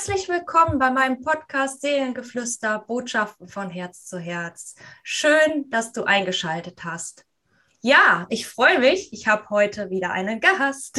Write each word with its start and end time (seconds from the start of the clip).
Herzlich 0.00 0.30
willkommen 0.30 0.78
bei 0.78 0.90
meinem 0.90 1.20
Podcast 1.20 1.82
Seelengeflüster, 1.82 2.78
Botschaften 2.78 3.48
von 3.48 3.68
Herz 3.68 4.06
zu 4.06 4.18
Herz. 4.18 4.74
Schön, 5.02 5.68
dass 5.68 5.92
du 5.92 6.04
eingeschaltet 6.04 6.84
hast. 6.84 7.26
Ja, 7.82 8.26
ich 8.30 8.48
freue 8.48 8.78
mich. 8.78 9.12
Ich 9.12 9.26
habe 9.26 9.50
heute 9.50 9.90
wieder 9.90 10.10
einen 10.10 10.40
Gast. 10.40 10.98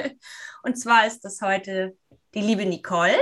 Und 0.64 0.76
zwar 0.76 1.06
ist 1.06 1.24
es 1.24 1.40
heute 1.40 1.96
die 2.34 2.40
liebe 2.40 2.66
Nicole, 2.66 3.16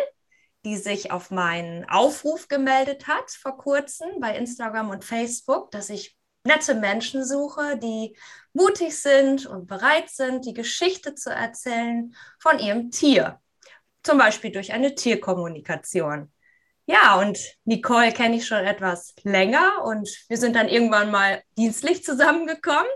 die 0.64 0.78
sich 0.78 1.10
auf 1.10 1.30
meinen 1.30 1.86
Aufruf 1.90 2.48
gemeldet 2.48 3.06
hat 3.06 3.30
vor 3.30 3.58
kurzem 3.58 4.08
bei 4.20 4.34
Instagram 4.34 4.88
und 4.88 5.04
Facebook, 5.04 5.70
dass 5.70 5.90
ich 5.90 6.16
nette 6.44 6.74
Menschen 6.74 7.26
suche, 7.26 7.76
die 7.76 8.16
mutig 8.54 8.96
sind 8.98 9.44
und 9.44 9.66
bereit 9.66 10.08
sind, 10.08 10.46
die 10.46 10.54
Geschichte 10.54 11.14
zu 11.14 11.28
erzählen 11.28 12.16
von 12.38 12.58
ihrem 12.58 12.90
Tier 12.90 13.38
zum 14.02 14.18
Beispiel 14.18 14.52
durch 14.52 14.72
eine 14.72 14.94
Tierkommunikation. 14.94 16.32
Ja, 16.86 17.20
und 17.20 17.38
Nicole 17.64 18.12
kenne 18.12 18.36
ich 18.36 18.46
schon 18.46 18.64
etwas 18.66 19.14
länger 19.22 19.84
und 19.84 20.08
wir 20.28 20.36
sind 20.36 20.56
dann 20.56 20.68
irgendwann 20.68 21.10
mal 21.10 21.42
dienstlich 21.56 22.02
zusammengekommen. 22.02 22.90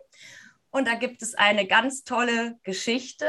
Und 0.70 0.88
da 0.88 0.94
gibt 0.94 1.22
es 1.22 1.34
eine 1.34 1.68
ganz 1.68 2.02
tolle 2.02 2.58
Geschichte, 2.64 3.27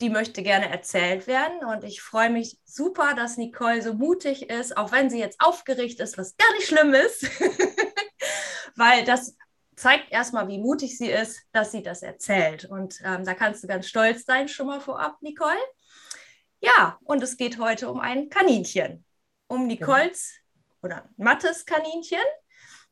die 0.00 0.10
möchte 0.10 0.44
gerne 0.44 0.70
erzählt 0.70 1.26
werden. 1.26 1.64
Und 1.64 1.82
ich 1.82 2.00
freue 2.00 2.30
mich 2.30 2.58
super, 2.64 3.14
dass 3.14 3.36
Nicole 3.36 3.82
so 3.82 3.94
mutig 3.94 4.48
ist, 4.48 4.76
auch 4.76 4.92
wenn 4.92 5.10
sie 5.10 5.18
jetzt 5.18 5.40
aufgeregt 5.40 5.98
ist, 5.98 6.16
was 6.16 6.36
gar 6.36 6.52
nicht 6.52 6.68
schlimm 6.68 6.94
ist, 6.94 7.28
weil 8.76 9.04
das 9.04 9.36
zeigt 9.74 10.12
erstmal, 10.12 10.46
wie 10.48 10.58
mutig 10.58 10.96
sie 10.96 11.10
ist, 11.10 11.40
dass 11.52 11.72
sie 11.72 11.82
das 11.82 12.02
erzählt. 12.02 12.64
Und 12.64 13.00
ähm, 13.04 13.24
da 13.24 13.34
kannst 13.34 13.64
du 13.64 13.66
ganz 13.66 13.88
stolz 13.88 14.24
sein, 14.24 14.48
schon 14.48 14.66
mal 14.66 14.80
vorab, 14.80 15.20
Nicole. 15.20 15.58
Ja, 16.60 16.98
und 17.04 17.22
es 17.22 17.36
geht 17.36 17.58
heute 17.58 17.90
um 17.90 18.00
ein 18.00 18.28
Kaninchen. 18.28 19.04
Um 19.46 19.66
Nicoles 19.66 20.34
genau. 20.80 20.94
oder 20.94 21.08
Mattes 21.16 21.64
Kaninchen 21.64 22.18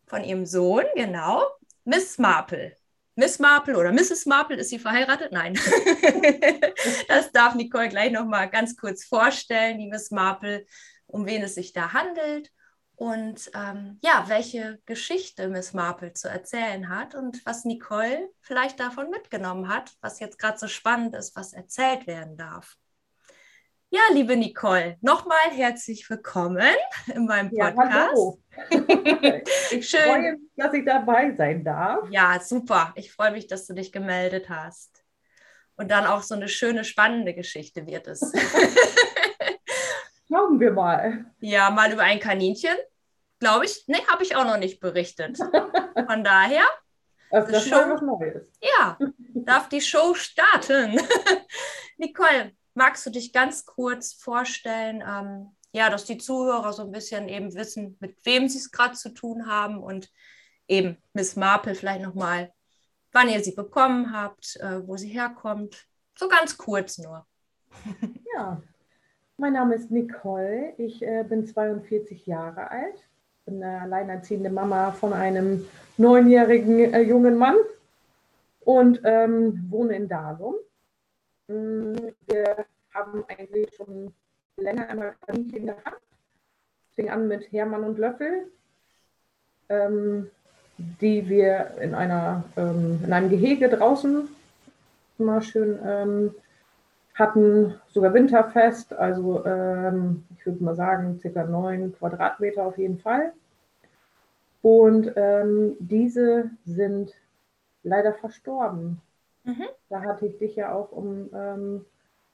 von 0.07 0.25
ihrem 0.25 0.47
Sohn, 0.47 0.85
genau. 0.95 1.45
Miss 1.85 2.19
Marple. 2.19 2.77
Miss 3.15 3.39
Marple 3.39 3.77
oder 3.79 3.93
Mrs. 3.93 4.27
Marple, 4.27 4.57
ist 4.57 4.69
sie 4.71 4.79
verheiratet? 4.79 5.33
Nein. 5.33 5.55
das 7.09 7.33
darf 7.33 7.55
Nicole 7.55 7.89
gleich 7.89 8.13
nochmal 8.13 8.51
ganz 8.51 8.77
kurz 8.77 9.05
vorstellen, 9.05 9.79
die 9.79 9.87
Miss 9.87 10.11
Marple, 10.11 10.67
um 11.07 11.25
wen 11.25 11.43
es 11.43 11.55
sich 11.55 11.73
da 11.73 11.93
handelt 11.95 12.53
und 12.97 13.51
ähm, 13.55 13.99
ja, 14.03 14.25
welche 14.29 14.81
Geschichte 14.87 15.49
Miss 15.49 15.75
Marple 15.75 16.15
zu 16.15 16.29
erzählen 16.29 16.89
hat 16.89 17.15
und 17.15 17.45
was 17.45 17.65
Nicole 17.65 18.31
vielleicht 18.41 18.81
davon 18.81 19.11
mitgenommen 19.11 19.69
hat, 19.69 19.93
was 20.01 20.19
jetzt 20.19 20.39
gerade 20.39 20.59
so 20.59 20.67
spannend 20.67 21.15
ist, 21.15 21.37
was 21.37 21.53
erzählt 21.53 22.07
werden 22.07 22.37
darf. 22.37 22.77
Ja, 23.89 24.01
liebe 24.13 24.37
Nicole, 24.37 24.97
nochmal 25.01 25.51
herzlich 25.53 26.11
willkommen 26.11 26.75
in 27.15 27.25
meinem 27.25 27.51
Podcast. 27.51 27.79
Ja, 27.79 28.09
hallo. 28.09 28.41
ich 29.71 29.89
Schön. 29.89 30.01
freue 30.01 30.33
mich, 30.33 30.41
dass 30.57 30.75
ich 30.75 30.85
dabei 30.85 31.35
sein 31.37 31.63
darf. 31.63 32.11
Ja, 32.11 32.41
super. 32.41 32.93
Ich 32.97 33.13
freue 33.13 33.31
mich, 33.31 33.47
dass 33.47 33.65
du 33.69 33.75
dich 33.75 33.93
gemeldet 33.93 34.49
hast. 34.51 35.05
Und 35.77 35.93
dann 35.93 36.05
auch 36.05 36.23
so 36.23 36.35
eine 36.35 36.49
schöne, 36.49 36.83
spannende 36.83 37.33
Geschichte 37.33 37.87
wird 37.87 38.09
es. 38.09 38.21
Schauen 40.29 40.59
wir 40.59 40.73
mal. 40.73 41.27
Ja, 41.39 41.71
mal 41.71 41.93
über 41.93 42.03
ein 42.03 42.19
Kaninchen. 42.19 42.77
Glaube 43.39 43.67
ich. 43.67 43.87
Ne, 43.87 43.99
habe 44.09 44.25
ich 44.25 44.35
auch 44.35 44.45
noch 44.45 44.59
nicht 44.59 44.81
berichtet. 44.81 45.39
Von 46.09 46.25
daher. 46.25 46.65
Das 47.31 47.49
ist 47.51 47.69
Show, 47.69 47.77
was 47.77 48.03
Neues. 48.03 48.53
Ja, 48.61 48.99
darf 49.35 49.69
die 49.69 49.81
Show 49.81 50.15
starten. 50.15 51.01
Nicole, 51.99 52.56
Magst 52.77 53.07
du 53.07 53.11
dich 53.11 53.33
ganz 53.33 53.65
kurz 53.65 54.13
vorstellen, 54.13 55.03
ähm, 55.03 55.51
ja, 55.73 55.89
dass 55.89 56.05
die 56.05 56.19
Zuhörer 56.19 56.75
so 56.75 56.83
ein 56.83 56.93
bisschen 56.93 57.27
eben 57.27 57.55
wissen, 57.55 57.97
mit 58.01 58.19
wem 58.27 58.51
sie 58.51 58.59
es 58.59 58.71
gerade 58.71 58.95
zu 58.95 59.15
tun 59.15 59.47
haben 59.47 59.83
und 59.83 60.13
eben 60.69 60.99
Miss 61.15 61.37
Marple 61.37 61.75
vielleicht 61.75 62.03
nochmal, 62.03 62.53
wann 63.13 63.31
ihr 63.31 63.43
sie 63.43 63.55
bekommen 63.55 64.13
habt, 64.13 64.57
äh, 64.57 64.87
wo 64.87 64.99
sie 64.99 65.09
herkommt. 65.09 65.87
So 66.19 66.29
ganz 66.29 66.59
kurz 66.59 66.99
nur. 66.99 67.27
Ja, 68.35 68.61
mein 69.39 69.55
Name 69.55 69.77
ist 69.77 69.91
Nicole. 69.91 70.75
Ich 70.77 71.01
äh, 71.01 71.25
bin 71.27 71.47
42 71.47 72.27
Jahre 72.27 72.71
alt, 72.71 73.09
bin 73.47 73.63
eine 73.63 73.81
alleinerziehende 73.81 74.51
Mama 74.51 74.93
von 74.93 75.15
einem 75.15 75.67
neunjährigen 75.97 76.93
äh, 76.93 77.01
jungen 77.01 77.39
Mann 77.39 77.57
und 78.61 79.01
ähm, 79.05 79.67
wohne 79.71 79.97
in 79.97 80.09
Dalum. 80.09 80.57
Wir 81.49 82.67
haben 82.93 83.25
eigentlich 83.29 83.75
schon 83.77 84.13
länger 84.57 84.89
einmal 84.89 85.15
Kaninchen 85.27 85.67
gehabt. 85.67 86.03
Fing 86.95 87.11
an 87.11 87.29
mit 87.29 87.53
Hermann 87.53 87.85
und 87.85 87.99
Löffel, 87.99 88.51
ähm, 89.69 90.31
die 90.79 91.29
wir 91.29 91.73
in, 91.81 91.95
einer, 91.95 92.45
ähm, 92.57 93.01
in 93.05 93.13
einem 93.13 93.29
Gehege 93.29 93.69
draußen 93.69 94.29
immer 95.19 95.41
schön 95.41 95.79
ähm, 95.85 96.35
hatten, 97.15 97.75
sogar 97.89 98.13
winterfest. 98.15 98.93
Also 98.95 99.45
ähm, 99.45 100.25
ich 100.37 100.47
würde 100.47 100.65
mal 100.65 100.75
sagen, 100.75 101.19
circa 101.21 101.45
neun 101.45 101.95
Quadratmeter 101.97 102.65
auf 102.65 102.79
jeden 102.79 102.99
Fall. 102.99 103.33
Und 104.63 105.13
ähm, 105.17 105.77
diese 105.79 106.51
sind 106.65 107.15
leider 107.83 108.15
verstorben. 108.15 109.01
Mhm. 109.47 109.67
Da 109.89 110.03
hatte 110.03 110.27
ich 110.27 110.39
dich 110.39 110.57
ja 110.57 110.75
auch 110.75 110.91
um 110.91 111.31
ähm, 111.33 111.87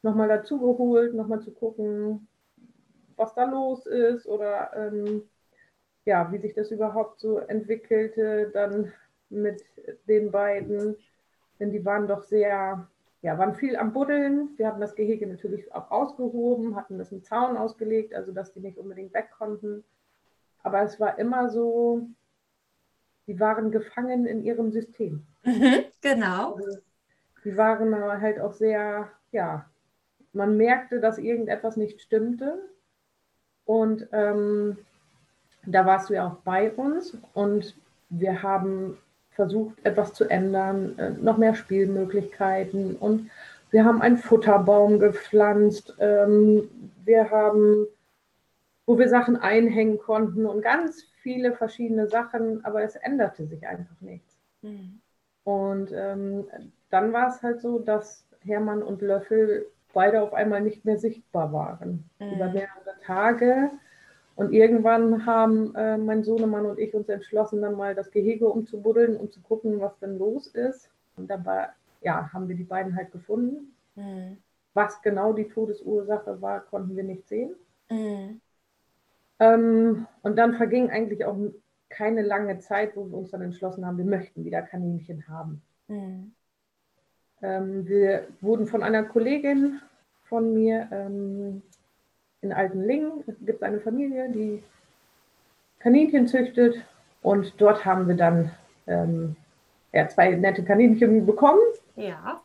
nochmal 0.03 0.29
dazu 0.29 0.59
geholt, 0.59 1.15
nochmal 1.15 1.41
zu 1.41 1.53
gucken, 1.53 2.27
was 3.17 3.35
da 3.35 3.45
los 3.45 3.87
ist 3.87 4.27
oder 4.27 4.71
ähm, 4.75 5.23
ja, 6.05 6.33
wie 6.33 6.39
sich 6.39 6.55
das 6.55 6.71
überhaupt 6.71 7.21
so 7.21 7.39
entwickelte 7.39 8.51
dann 8.53 8.93
mit 9.29 9.63
den 10.09 10.31
beiden. 10.31 10.97
Denn 11.61 11.71
die 11.71 11.85
waren 11.85 12.09
doch 12.09 12.23
sehr, 12.23 12.89
ja, 13.21 13.39
waren 13.39 13.55
viel 13.55 13.77
am 13.77 13.93
Buddeln. 13.93 14.49
Wir 14.57 14.67
hatten 14.67 14.81
das 14.81 14.97
Gehege 14.97 15.27
natürlich 15.27 15.73
auch 15.75 15.91
ausgehoben, 15.91 16.75
hatten 16.77 16.99
das 16.99 17.13
im 17.13 17.23
Zaun 17.23 17.57
ausgelegt, 17.57 18.15
also 18.15 18.33
dass 18.33 18.53
die 18.53 18.61
nicht 18.61 18.79
unbedingt 18.79 19.13
weg 19.15 19.31
konnten. 19.37 19.85
Aber 20.63 20.83
es 20.83 20.99
war 20.99 21.19
immer 21.19 21.51
so, 21.51 22.09
die 23.27 23.39
waren 23.39 23.71
gefangen 23.71 24.27
in 24.27 24.43
ihrem 24.43 24.73
System. 24.73 25.27
Mhm, 25.45 25.85
genau. 26.01 26.55
Also, 26.55 26.79
die 27.45 27.57
waren 27.57 27.95
aber 27.95 28.21
halt 28.21 28.41
auch 28.41 28.53
sehr, 28.53 29.11
ja, 29.33 29.67
man 30.33 30.57
merkte, 30.57 31.01
dass 31.01 31.19
irgendetwas 31.19 31.77
nicht 31.77 32.01
stimmte. 32.01 32.59
Und 33.65 34.09
ähm, 34.13 34.79
da 35.67 35.87
warst 35.87 36.11
du 36.11 36.15
ja 36.15 36.27
auch 36.27 36.37
bei 36.37 36.73
uns 36.73 37.17
und 37.35 37.77
wir 38.11 38.43
haben 38.43 38.99
versucht, 39.31 39.85
etwas 39.85 40.13
zu 40.13 40.29
ändern, 40.29 40.99
äh, 40.99 41.11
noch 41.11 41.39
mehr 41.39 41.55
Spielmöglichkeiten 41.55 42.97
und 42.97 43.31
wir 43.71 43.85
haben 43.87 44.03
einen 44.03 44.19
Futterbaum 44.19 44.99
gepflanzt. 44.99 45.95
Ähm, 45.99 46.69
wir 47.05 47.31
haben, 47.31 47.87
wo 48.85 48.99
wir 48.99 49.09
Sachen 49.09 49.37
einhängen 49.37 49.99
konnten 49.99 50.45
und 50.45 50.61
ganz 50.61 51.05
viele 51.23 51.53
verschiedene 51.53 52.07
Sachen, 52.07 52.65
aber 52.65 52.83
es 52.83 52.97
änderte 52.97 53.47
sich 53.47 53.67
einfach 53.67 53.99
nichts. 54.01 54.37
Mhm. 54.61 55.01
Und 55.45 55.91
ähm, 55.95 56.45
dann 56.93 57.13
war 57.13 57.29
es 57.29 57.43
halt 57.43 57.61
so, 57.61 57.79
dass 57.79 58.27
Hermann 58.41 58.83
und 58.83 59.03
Löffel 59.03 59.67
beide 59.95 60.23
auf 60.23 60.35
einmal 60.35 60.61
nicht 60.61 60.85
mehr 60.85 60.99
sichtbar 60.99 61.53
waren. 61.53 62.09
Mhm. 62.19 62.33
Über 62.33 62.47
mehrere 62.47 62.99
Tage. 63.05 63.71
Und 64.37 64.53
irgendwann 64.53 65.27
haben 65.27 65.75
äh, 65.75 65.97
mein 65.99 66.25
Sohnemann 66.25 66.67
und 66.67 66.79
ich 66.79 66.95
uns 66.95 67.09
entschlossen, 67.09 67.63
dann 67.63 67.77
mal 67.77 67.95
das 67.95 68.11
Gehege 68.11 68.49
umzubuddeln, 68.49 69.17
um 69.17 69.31
zu 69.31 69.41
gucken, 69.41 69.81
was 69.81 69.99
denn 69.99 70.19
los 70.19 70.47
ist. 70.47 70.91
Und 71.17 71.31
dabei 71.31 71.69
ja, 72.03 72.33
haben 72.33 72.49
wir 72.49 72.57
die 72.57 72.65
beiden 72.65 72.97
halt 72.97 73.13
gefunden. 73.13 73.75
Mhm. 73.95 74.39
Was 74.75 75.03
genau 75.03 75.33
die 75.33 75.49
Todesursache 75.49 76.41
war, 76.41 76.61
konnten 76.61 76.97
wir 76.97 77.05
nicht 77.05 77.29
sehen. 77.29 77.55
Mhm. 77.91 78.41
Ähm, 79.39 80.07
und 80.23 80.37
dann 80.37 80.55
verging 80.55 80.91
eigentlich 80.91 81.25
auch 81.25 81.37
keine 81.89 82.23
lange 82.23 82.59
Zeit, 82.59 82.97
wo 82.97 83.07
wir 83.11 83.19
uns 83.19 83.31
dann 83.31 83.43
entschlossen 83.43 83.87
haben, 83.87 83.99
wir 83.99 84.05
möchten 84.05 84.45
wieder 84.45 84.63
Kaninchen 84.63 85.29
haben. 85.29 85.63
Mhm. 85.89 86.33
Ähm, 87.43 87.87
wir 87.89 88.29
wurden 88.41 88.67
von 88.67 88.83
einer 88.83 89.03
Kollegin 89.03 89.81
von 90.29 90.55
mir 90.55 90.89
ähm, 90.93 91.63
in 92.41 92.53
Altenlingen, 92.53 93.25
es 93.27 93.35
gibt 93.45 93.63
eine 93.63 93.81
Familie, 93.81 94.31
die 94.31 94.63
Kaninchen 95.81 96.29
züchtet 96.29 96.77
und 97.23 97.55
dort 97.61 97.85
haben 97.85 98.09
wir 98.09 98.17
dann 98.17 98.51
ähm, 98.87 99.37
ja, 99.93 100.09
zwei 100.09 100.31
nette 100.31 100.65
Kaninchen 100.65 101.27
bekommen. 101.27 101.61
Ja. 101.97 102.41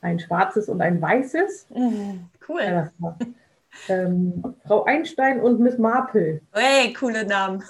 Ein 0.00 0.18
schwarzes 0.18 0.68
und 0.68 0.80
ein 0.80 1.00
weißes. 1.00 1.68
Mhm, 1.70 2.28
cool. 2.48 2.60
Ja, 2.62 2.90
ähm, 3.88 4.42
Frau 4.66 4.84
Einstein 4.84 5.40
und 5.40 5.60
Miss 5.60 5.78
Marple. 5.78 6.40
Hey, 6.52 6.92
coole 6.92 7.24
Namen. 7.24 7.62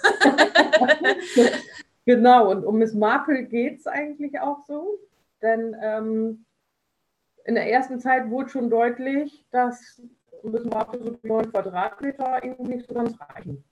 genau, 2.05 2.51
und 2.51 2.65
um 2.65 2.77
Miss 2.77 2.93
Marple 2.93 3.43
geht 3.43 3.79
es 3.79 3.87
eigentlich 3.87 4.39
auch 4.39 4.59
so. 4.67 4.99
Denn 5.43 5.75
ähm, 5.79 6.45
in 7.45 7.55
der 7.55 7.69
ersten 7.69 7.99
Zeit 7.99 8.29
wurde 8.29 8.49
schon 8.49 8.69
deutlich, 8.71 9.45
dass 9.51 10.01
müssen 10.43 10.73
wir 10.73 10.85
für 10.85 10.99
so 10.99 11.17
9 11.23 11.51
Quadratmeter 11.51 12.43
irgendwie 12.43 12.75
nicht 12.75 12.87
so 12.87 12.95
ganz 12.95 13.17
reichen. 13.19 13.63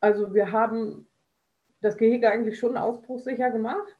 Also 0.00 0.34
wir 0.34 0.52
haben 0.52 1.08
das 1.80 1.96
Gehege 1.96 2.30
eigentlich 2.30 2.58
schon 2.58 2.76
ausbruchssicher 2.76 3.50
gemacht. 3.50 3.96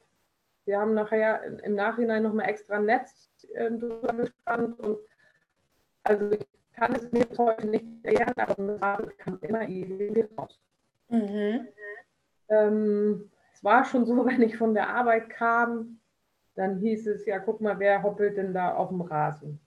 Wir 0.65 0.79
haben 0.79 0.93
nachher 0.93 1.43
im 1.63 1.75
Nachhinein 1.75 2.23
nochmal 2.23 2.49
extra 2.49 2.79
Netz 2.79 3.29
äh, 3.53 3.71
drüber 3.71 4.13
gespannt. 4.13 4.79
Und 4.79 4.99
also 6.03 6.31
ich 6.31 6.45
kann 6.73 6.95
es 6.95 7.11
mir 7.11 7.25
heute 7.37 7.67
nicht 7.67 7.85
erklären, 8.03 8.33
aber 8.37 8.79
Farbe 8.79 9.13
kam 9.17 9.39
immer 9.41 9.67
irgendwie 9.67 10.25
raus. 10.37 10.59
Mhm. 11.09 11.67
Ähm, 12.49 13.31
es 13.53 13.63
war 13.63 13.85
schon 13.85 14.05
so, 14.05 14.25
wenn 14.25 14.41
ich 14.41 14.57
von 14.57 14.73
der 14.73 14.89
Arbeit 14.89 15.29
kam, 15.29 15.99
dann 16.57 16.79
hieß 16.79 17.07
es, 17.07 17.25
ja, 17.25 17.39
guck 17.39 17.61
mal, 17.61 17.77
wer 17.79 18.01
hoppelt 18.01 18.35
denn 18.37 18.53
da 18.53 18.73
auf 18.73 18.89
dem 18.89 19.01
Rasen? 19.01 19.59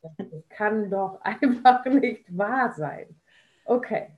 Das 0.00 0.48
kann 0.48 0.90
doch 0.90 1.20
einfach 1.22 1.84
nicht 1.84 2.36
wahr 2.36 2.72
sein. 2.72 3.14
Okay, 3.64 4.16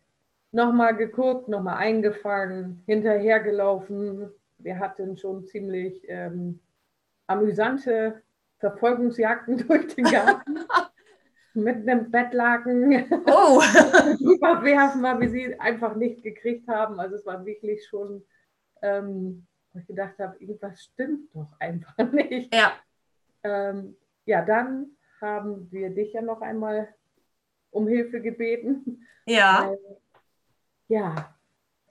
nochmal 0.52 0.96
geguckt, 0.96 1.48
nochmal 1.48 1.76
eingefangen, 1.78 2.82
hinterhergelaufen. 2.86 4.30
Wir 4.58 4.78
hatten 4.78 5.16
schon 5.16 5.44
ziemlich 5.44 6.00
ähm, 6.08 6.60
amüsante 7.26 8.22
Verfolgungsjagden 8.58 9.58
durch 9.68 9.94
den 9.94 10.04
Garten. 10.04 10.60
mit 11.54 11.88
einem 11.88 12.10
Bettlaken 12.10 13.06
oh. 13.26 13.62
überwerfen, 14.20 15.02
weil 15.02 15.20
wir 15.20 15.30
sie 15.30 15.60
einfach 15.60 15.94
nicht 15.94 16.22
gekriegt 16.22 16.68
haben. 16.68 16.98
Also 16.98 17.16
es 17.16 17.26
war 17.26 17.44
wirklich 17.46 17.86
schon, 17.86 18.24
ähm, 18.82 19.46
wo 19.74 19.80
ich 19.80 19.86
gedacht 19.86 20.18
habe, 20.18 20.36
irgendwas 20.38 20.82
stimmt 20.82 21.34
doch 21.34 21.48
einfach 21.58 22.10
nicht. 22.12 22.54
Ja. 22.54 22.72
Ähm, 23.42 23.96
ja, 24.24 24.42
dann 24.42 24.86
haben 25.20 25.70
wir 25.70 25.90
dich 25.90 26.12
ja 26.12 26.22
noch 26.22 26.40
einmal 26.40 26.88
um 27.70 27.86
Hilfe 27.86 28.20
gebeten. 28.20 29.06
Ja. 29.26 29.68
Weil, 29.68 29.78
ja, 30.88 31.34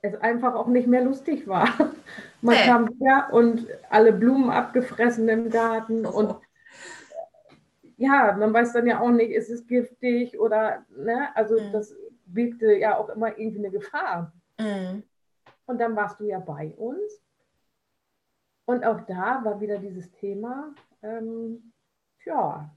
es 0.01 0.15
einfach 0.15 0.55
auch 0.55 0.67
nicht 0.67 0.87
mehr 0.87 1.03
lustig 1.03 1.47
war. 1.47 1.67
Man 2.41 2.55
hey. 2.55 2.67
kam 2.67 2.89
her 2.99 3.29
und 3.31 3.67
alle 3.89 4.13
Blumen 4.13 4.49
abgefressen 4.49 5.27
im 5.29 5.49
Garten 5.49 6.05
oh. 6.05 6.11
und 6.11 6.35
ja, 7.95 8.35
man 8.37 8.53
weiß 8.53 8.73
dann 8.73 8.87
ja 8.87 8.99
auch 8.99 9.11
nicht, 9.11 9.31
ist 9.31 9.49
es 9.49 9.65
giftig 9.65 10.37
oder, 10.37 10.85
ne, 10.89 11.29
also 11.35 11.57
mhm. 11.57 11.71
das 11.71 11.95
wirkte 12.25 12.73
ja 12.73 12.97
auch 12.97 13.07
immer 13.07 13.37
irgendwie 13.37 13.59
eine 13.59 13.71
Gefahr. 13.71 14.33
Mhm. 14.59 15.03
Und 15.67 15.79
dann 15.79 15.95
warst 15.95 16.19
du 16.19 16.25
ja 16.25 16.39
bei 16.39 16.73
uns. 16.75 17.22
Und 18.65 18.85
auch 18.85 19.01
da 19.01 19.41
war 19.43 19.59
wieder 19.59 19.77
dieses 19.77 20.11
Thema, 20.13 20.73
ähm, 21.01 21.73
ja, 22.25 22.69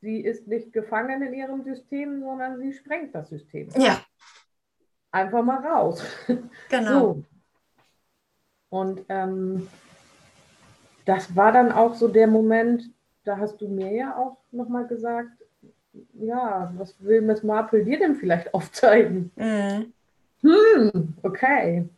sie 0.00 0.20
ist 0.20 0.46
nicht 0.46 0.72
gefangen 0.72 1.22
in 1.22 1.34
ihrem 1.34 1.64
System, 1.64 2.20
sondern 2.20 2.60
sie 2.60 2.72
sprengt 2.72 3.14
das 3.14 3.28
System. 3.28 3.68
Ja. 3.76 4.00
Einfach 5.10 5.42
mal 5.42 5.66
raus. 5.66 6.04
Genau. 6.68 7.00
So. 7.00 7.24
Und 8.70 9.04
ähm, 9.08 9.68
das 11.04 11.36
war 11.36 11.52
dann 11.52 11.72
auch 11.72 11.94
so 11.94 12.08
der 12.08 12.26
Moment, 12.26 12.90
da 13.24 13.36
hast 13.36 13.60
du 13.60 13.68
mir 13.68 13.92
ja 13.92 14.16
auch 14.16 14.38
nochmal 14.50 14.86
gesagt, 14.86 15.30
ja, 16.14 16.72
was 16.76 16.94
will 17.04 17.20
Miss 17.20 17.42
Marple 17.42 17.84
dir 17.84 17.98
denn 17.98 18.14
vielleicht 18.14 18.54
aufzeigen? 18.54 19.30
Mhm. 19.36 19.92
Hm, 20.42 21.14
okay. 21.22 21.88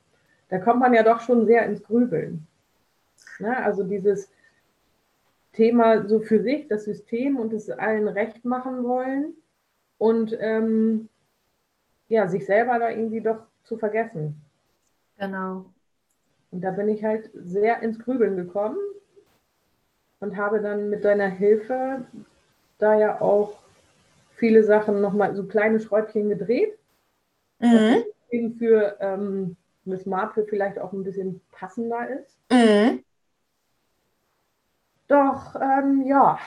Da 0.49 0.59
kommt 0.59 0.81
man 0.81 0.95
ja 0.95 1.03
doch 1.03 1.21
schon 1.21 1.47
sehr 1.47 1.65
ins 1.65 1.83
Grübeln. 1.83 2.47
Ne? 3.41 3.57
Also 3.57 3.85
dieses 3.85 4.31
Thema 5.53 6.07
so 6.09 6.21
für 6.21 6.43
sich, 6.43 6.69
das 6.69 6.85
System 6.85 7.37
und 7.37 7.53
es 7.53 7.71
allen 7.71 8.09
recht 8.09 8.45
machen 8.45 8.85
wollen 8.85 9.35
und 9.99 10.37
ähm, 10.41 11.09
ja, 12.09 12.29
sich 12.29 12.45
selber 12.45 12.79
da 12.79 12.91
irgendwie 12.91 13.21
doch 13.21 13.47
zu 13.63 13.79
vergessen. 13.79 14.41
Genau. 15.19 15.67
Und 16.51 16.61
da 16.61 16.71
bin 16.71 16.89
ich 16.89 17.03
halt 17.05 17.31
sehr 17.35 17.83
ins 17.83 17.99
Grübeln 17.99 18.37
gekommen 18.37 18.79
und 20.21 20.37
habe 20.37 20.61
dann 20.61 20.91
mit 20.91 21.05
deiner 21.05 21.29
Hilfe 21.29 22.05
da 22.79 22.99
ja 22.99 23.21
auch 23.21 23.59
viele 24.35 24.65
Sachen 24.65 25.01
nochmal, 25.01 25.35
so 25.35 25.45
kleine 25.45 25.81
Schräubchen 25.81 26.29
gedreht. 26.29 26.77
Mhm. 27.61 28.05
Was 28.31 28.59
für 28.59 28.97
ähm, 29.01 29.57
Miss 29.85 30.07
Marple 30.07 30.45
vielleicht 30.45 30.79
auch 30.79 30.93
ein 30.93 31.05
bisschen 31.05 31.41
passender 31.53 32.09
ist. 32.09 32.37
Mhm. 32.51 33.05
Doch, 35.15 35.55
ähm, 35.61 36.03
ja, 36.09 36.41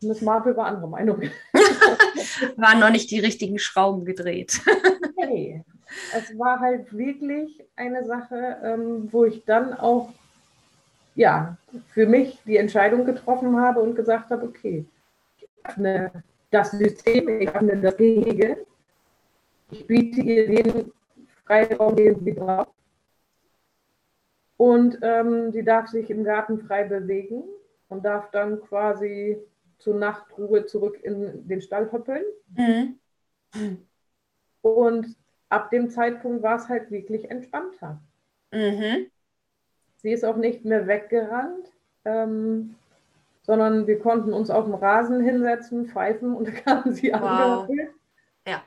Miss 0.00 0.22
Marple 0.22 0.56
war 0.56 0.68
andere 0.68 0.88
Meinung. 0.88 1.20
Waren 2.56 2.80
noch 2.80 2.88
nicht 2.88 3.10
die 3.10 3.20
richtigen 3.20 3.58
Schrauben 3.58 4.06
gedreht. 4.06 4.58
hey, 5.18 5.62
es 6.14 6.38
war 6.38 6.58
halt 6.60 6.96
wirklich 6.96 7.62
eine 7.76 8.06
Sache, 8.06 8.56
ähm, 8.62 9.12
wo 9.12 9.26
ich 9.26 9.44
dann 9.44 9.74
auch 9.74 10.14
ja, 11.14 11.58
für 11.90 12.06
mich 12.06 12.40
die 12.46 12.56
Entscheidung 12.56 13.04
getroffen 13.04 13.60
habe 13.60 13.80
und 13.80 13.94
gesagt 13.94 14.30
habe, 14.30 14.46
okay, 14.46 14.86
ich 15.36 15.48
öffne 15.62 16.10
das 16.50 16.70
System, 16.70 17.28
ich 17.40 17.50
öffne 17.50 17.76
das 17.76 17.98
Gehege, 17.98 18.64
ich 19.70 19.86
biete 19.86 20.22
ihr 20.22 20.46
den 20.46 20.90
Freiraum, 21.44 21.94
den 21.94 22.18
sie 22.24 22.32
braucht. 22.32 22.72
Und 24.56 24.98
ähm, 25.02 25.52
sie 25.52 25.62
darf 25.62 25.88
sich 25.88 26.08
im 26.08 26.24
Garten 26.24 26.66
frei 26.66 26.84
bewegen 26.84 27.42
und 27.88 28.04
darf 28.04 28.30
dann 28.30 28.60
quasi 28.60 29.38
zur 29.78 29.94
Nachtruhe 29.94 30.66
zurück 30.66 30.98
in 31.02 31.46
den 31.46 31.60
Stall 31.60 31.90
hoppeln. 31.92 32.24
Mhm. 32.56 32.98
Und 34.62 35.16
ab 35.48 35.70
dem 35.70 35.90
Zeitpunkt 35.90 36.42
war 36.42 36.56
es 36.56 36.68
halt 36.68 36.90
wirklich 36.90 37.30
entspannter. 37.30 38.00
Mhm. 38.52 39.06
Sie 39.96 40.12
ist 40.12 40.24
auch 40.24 40.36
nicht 40.36 40.64
mehr 40.64 40.86
weggerannt, 40.86 41.72
ähm, 42.04 42.74
sondern 43.42 43.86
wir 43.86 43.98
konnten 43.98 44.32
uns 44.32 44.50
auf 44.50 44.64
dem 44.64 44.74
Rasen 44.74 45.20
hinsetzen, 45.22 45.86
pfeifen 45.86 46.34
und 46.34 46.48
da 46.48 46.52
kam 46.52 46.92
sie 46.92 47.12
wow. 47.12 47.62
angeholt. 47.62 47.90
Ja. 48.46 48.62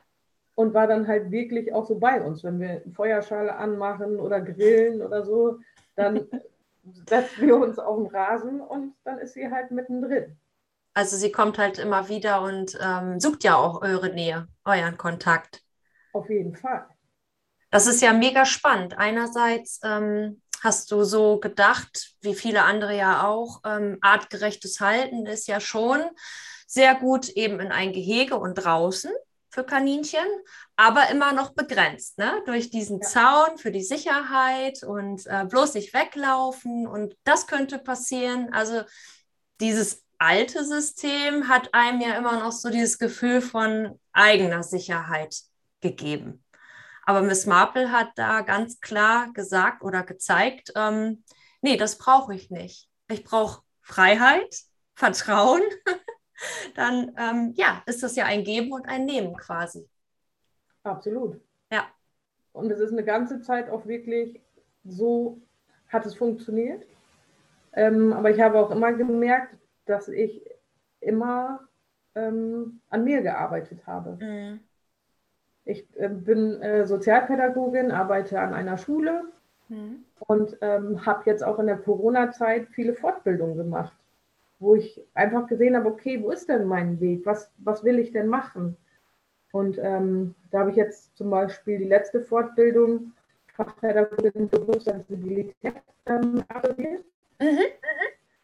Und 0.55 0.73
war 0.73 0.87
dann 0.87 1.07
halt 1.07 1.31
wirklich 1.31 1.73
auch 1.73 1.85
so 1.85 1.99
bei 1.99 2.21
uns. 2.21 2.43
Wenn 2.43 2.59
wir 2.59 2.81
Feuerschale 2.93 3.55
anmachen 3.55 4.19
oder 4.19 4.41
grillen 4.41 5.01
oder 5.01 5.23
so, 5.23 5.59
dann 5.95 6.27
setzen 6.83 7.47
wir 7.47 7.55
uns 7.55 7.79
auf 7.79 7.97
den 7.97 8.07
Rasen 8.07 8.61
und 8.61 8.95
dann 9.03 9.19
ist 9.19 9.33
sie 9.33 9.49
halt 9.49 9.71
mittendrin. 9.71 10.39
Also 10.93 11.17
sie 11.17 11.31
kommt 11.31 11.57
halt 11.57 11.77
immer 11.77 12.09
wieder 12.09 12.41
und 12.41 12.77
ähm, 12.81 13.19
sucht 13.19 13.43
ja 13.43 13.55
auch 13.55 13.81
eure 13.81 14.09
Nähe, 14.09 14.47
euren 14.65 14.97
Kontakt. 14.97 15.61
Auf 16.13 16.29
jeden 16.29 16.55
Fall. 16.55 16.87
Das 17.71 17.85
ist 17.87 18.01
ja 18.01 18.13
mega 18.13 18.45
spannend. 18.45 18.97
Einerseits 18.97 19.79
ähm, 19.83 20.41
hast 20.63 20.91
du 20.91 21.03
so 21.03 21.39
gedacht, 21.39 22.15
wie 22.21 22.33
viele 22.33 22.63
andere 22.63 22.95
ja 22.97 23.27
auch, 23.27 23.61
ähm, 23.65 23.97
artgerechtes 24.01 24.79
Halten 24.79 25.25
ist 25.25 25.47
ja 25.47 25.59
schon 25.59 26.01
sehr 26.65 26.95
gut 26.95 27.29
eben 27.29 27.59
in 27.59 27.71
ein 27.71 27.93
Gehege 27.93 28.35
und 28.35 28.55
draußen 28.55 29.11
für 29.49 29.63
Kaninchen, 29.63 30.25
aber 30.75 31.09
immer 31.09 31.33
noch 31.33 31.53
begrenzt, 31.53 32.17
ne? 32.17 32.41
durch 32.45 32.69
diesen 32.69 33.01
ja. 33.01 33.07
Zaun 33.07 33.57
für 33.57 33.71
die 33.71 33.83
Sicherheit 33.83 34.83
und 34.83 35.25
äh, 35.25 35.45
bloß 35.45 35.73
nicht 35.73 35.93
weglaufen 35.93 36.87
und 36.87 37.15
das 37.23 37.47
könnte 37.47 37.79
passieren. 37.79 38.53
Also 38.53 38.83
dieses 39.59 40.03
alte 40.19 40.63
System 40.65 41.47
hat 41.47 41.73
einem 41.73 42.01
ja 42.01 42.15
immer 42.15 42.39
noch 42.39 42.51
so 42.51 42.69
dieses 42.69 42.99
Gefühl 42.99 43.41
von 43.41 43.99
eigener 44.11 44.63
Sicherheit 44.63 45.35
gegeben. 45.81 46.43
Aber 47.05 47.21
Miss 47.21 47.45
Marple 47.47 47.91
hat 47.91 48.09
da 48.15 48.41
ganz 48.41 48.79
klar 48.81 49.31
gesagt 49.33 49.81
oder 49.81 50.03
gezeigt, 50.03 50.71
ähm, 50.75 51.23
nee, 51.61 51.75
das 51.75 51.97
brauche 51.97 52.35
ich 52.35 52.51
nicht. 52.51 52.87
Ich 53.09 53.23
brauche 53.23 53.63
Freiheit, 53.81 54.55
Vertrauen. 54.95 55.63
Dann 56.79 57.11
ähm, 57.17 57.53
ja, 57.57 57.83
ist 57.87 58.03
das 58.03 58.15
ja 58.15 58.23
ein 58.23 58.45
Geben 58.45 58.71
und 58.71 58.87
ein 58.87 59.03
Nehmen 59.03 59.35
quasi. 59.35 59.85
Absolut. 60.83 61.41
Ja. 61.69 61.83
Und 62.53 62.71
es 62.71 62.79
ist 62.79 62.93
eine 62.93 63.03
ganze 63.03 63.41
Zeit 63.41 63.69
auch 63.69 63.85
wirklich 63.85 64.39
so, 64.85 65.41
hat 65.89 66.05
es 66.05 66.15
funktioniert. 66.15 66.85
Ähm, 67.73 68.13
aber 68.13 68.31
ich 68.31 68.39
habe 68.39 68.57
auch 68.57 68.71
immer 68.71 68.93
gemerkt, 68.93 69.57
dass 69.87 70.07
ich 70.07 70.41
immer 71.01 71.67
ähm, 72.15 72.79
an 72.89 73.03
mir 73.03 73.23
gearbeitet 73.23 73.85
habe. 73.85 74.17
Mhm. 74.23 74.61
Ich 75.65 75.85
äh, 75.97 76.07
bin 76.07 76.61
äh, 76.61 76.87
Sozialpädagogin, 76.87 77.91
arbeite 77.91 78.39
an 78.39 78.53
einer 78.53 78.77
Schule 78.77 79.23
mhm. 79.67 80.05
und 80.19 80.57
ähm, 80.61 81.05
habe 81.05 81.23
jetzt 81.25 81.43
auch 81.43 81.59
in 81.59 81.67
der 81.67 81.79
Corona-Zeit 81.79 82.69
viele 82.69 82.93
Fortbildungen 82.93 83.57
gemacht, 83.57 83.98
wo 84.59 84.75
ich 84.75 85.01
einfach 85.13 85.47
gesehen 85.47 85.75
habe, 85.75 85.87
okay, 85.87 86.21
wo 86.21 86.31
ist 86.31 86.49
denn 86.49 86.65
mein 86.65 86.99
Weg? 86.99 87.25
Was, 87.25 87.51
was 87.57 87.83
will 87.83 87.97
ich 87.97 88.11
denn 88.11 88.27
machen? 88.27 88.75
Und 89.51 89.79
ähm, 89.81 90.35
da 90.51 90.59
habe 90.59 90.71
ich 90.71 90.75
jetzt 90.75 91.15
zum 91.17 91.29
Beispiel 91.29 91.79
die 91.79 91.85
letzte 91.85 92.21
Fortbildung 92.21 93.13
Fachpädagogin 93.55 94.47
Berufssensibilität 94.47 95.75
ähm, 96.05 96.43
absolviert. 96.47 97.03
Mhm. 97.41 97.57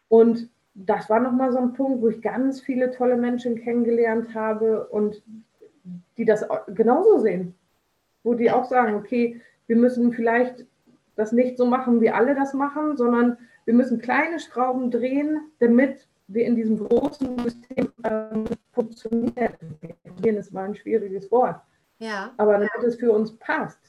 Und 0.10 0.50
das 0.74 1.10
war 1.10 1.20
nochmal 1.20 1.52
so 1.52 1.60
ein 1.60 1.74
Punkt, 1.74 2.02
wo 2.02 2.10
ich 2.10 2.22
ganz 2.22 2.60
viele 2.62 2.92
tolle 2.92 3.16
Menschen 3.16 3.56
kennengelernt 3.56 4.34
habe 4.36 4.88
und 4.88 5.22
die 6.18 6.26
das 6.26 6.46
genauso 6.68 7.20
sehen. 7.20 7.56
Wo 8.24 8.34
die 8.34 8.52
auch 8.52 8.66
sagen, 8.66 8.96
okay, 8.96 9.40
wir 9.68 9.76
müssen 9.76 10.12
vielleicht 10.12 10.66
das 11.16 11.32
nicht 11.32 11.58
so 11.58 11.66
machen, 11.66 12.02
wie 12.02 12.10
alle 12.10 12.36
das 12.36 12.54
machen, 12.54 12.98
sondern 12.98 13.38
wir 13.66 13.74
müssen 13.74 14.00
kleine 14.00 14.40
Schrauben 14.40 14.92
drehen, 14.92 15.52
damit 15.60 16.08
wir 16.28 16.46
in 16.46 16.56
diesem 16.56 16.78
großen 16.78 17.38
System 17.40 17.92
ähm, 18.04 18.46
funktionieren. 18.72 19.56
Ist 20.24 20.54
mal 20.54 20.66
ein 20.66 20.76
schwieriges 20.76 21.30
Wort. 21.32 21.62
Ja. 22.00 22.34
Aber 22.38 22.54
damit 22.54 22.72
ja. 22.82 22.88
es 22.88 22.96
für 22.96 23.12
uns 23.12 23.38
passt. 23.38 23.80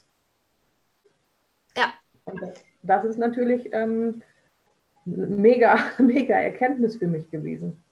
Ja. 1.77 1.93
Und 2.25 2.41
das, 2.43 2.65
das 2.83 3.05
ist 3.05 3.19
natürlich 3.19 3.71
ähm, 3.73 4.23
mega, 5.05 5.79
mega 5.99 6.35
Erkenntnis 6.35 6.97
für 6.97 7.07
mich 7.07 7.31
gewesen. 7.31 7.83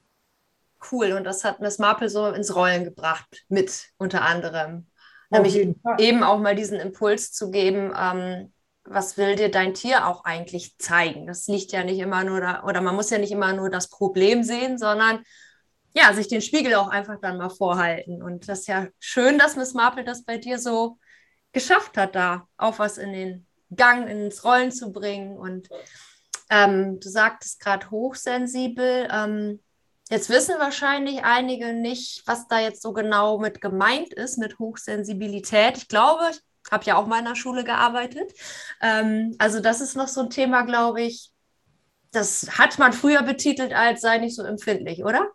Cool, 0.90 1.12
und 1.12 1.24
das 1.24 1.44
hat 1.44 1.60
Miss 1.60 1.78
Marple 1.78 2.10
so 2.10 2.28
ins 2.28 2.54
Rollen 2.54 2.84
gebracht, 2.84 3.44
mit 3.48 3.92
unter 3.96 4.22
anderem. 4.22 4.86
Nämlich 5.30 5.56
eben 5.98 6.22
auch 6.22 6.38
mal 6.38 6.54
diesen 6.54 6.78
Impuls 6.78 7.32
zu 7.32 7.50
geben, 7.50 7.92
ähm, 7.98 8.52
was 8.84 9.16
will 9.16 9.36
dir 9.36 9.50
dein 9.50 9.74
Tier 9.74 10.06
auch 10.06 10.24
eigentlich 10.24 10.76
zeigen? 10.78 11.26
Das 11.26 11.46
liegt 11.46 11.72
ja 11.72 11.84
nicht 11.84 11.98
immer 11.98 12.24
nur 12.24 12.40
da, 12.40 12.64
oder 12.64 12.80
man 12.80 12.94
muss 12.94 13.10
ja 13.10 13.18
nicht 13.18 13.32
immer 13.32 13.52
nur 13.52 13.70
das 13.70 13.88
Problem 13.88 14.42
sehen, 14.42 14.78
sondern 14.78 15.24
ja, 15.94 16.12
sich 16.12 16.28
den 16.28 16.42
Spiegel 16.42 16.74
auch 16.74 16.88
einfach 16.88 17.20
dann 17.20 17.38
mal 17.38 17.50
vorhalten. 17.50 18.22
Und 18.22 18.48
das 18.48 18.60
ist 18.60 18.68
ja 18.68 18.88
schön, 18.98 19.38
dass 19.38 19.56
Miss 19.56 19.74
Marple 19.74 20.04
das 20.04 20.24
bei 20.24 20.38
dir 20.38 20.58
so 20.58 20.98
geschafft 21.52 21.96
hat, 21.96 22.14
da 22.14 22.48
auch 22.56 22.78
was 22.78 22.98
in 22.98 23.12
den 23.12 23.46
Gang, 23.74 24.08
ins 24.08 24.44
Rollen 24.44 24.72
zu 24.72 24.92
bringen. 24.92 25.38
Und 25.38 25.68
ähm, 26.50 26.98
du 27.00 27.08
sagtest 27.08 27.60
gerade 27.60 27.90
hochsensibel. 27.90 29.08
Ähm, 29.10 29.60
jetzt 30.10 30.28
wissen 30.30 30.56
wahrscheinlich 30.58 31.22
einige 31.22 31.72
nicht, 31.72 32.26
was 32.26 32.48
da 32.48 32.58
jetzt 32.58 32.82
so 32.82 32.92
genau 32.92 33.38
mit 33.38 33.60
gemeint 33.60 34.12
ist, 34.12 34.36
mit 34.36 34.58
Hochsensibilität. 34.58 35.76
Ich 35.76 35.88
glaube, 35.88 36.24
ich 36.32 36.40
habe 36.70 36.84
ja 36.84 36.96
auch 36.96 37.06
mal 37.06 37.18
in 37.18 37.24
der 37.24 37.34
Schule 37.34 37.64
gearbeitet. 37.64 38.32
Ähm, 38.80 39.34
also 39.38 39.60
das 39.60 39.80
ist 39.80 39.96
noch 39.96 40.08
so 40.08 40.22
ein 40.22 40.30
Thema, 40.30 40.62
glaube 40.62 41.02
ich, 41.02 41.30
das 42.12 42.58
hat 42.58 42.78
man 42.78 42.92
früher 42.92 43.22
betitelt 43.22 43.74
als 43.74 44.00
sei 44.00 44.18
nicht 44.18 44.36
so 44.36 44.42
empfindlich, 44.44 45.04
oder? 45.04 45.28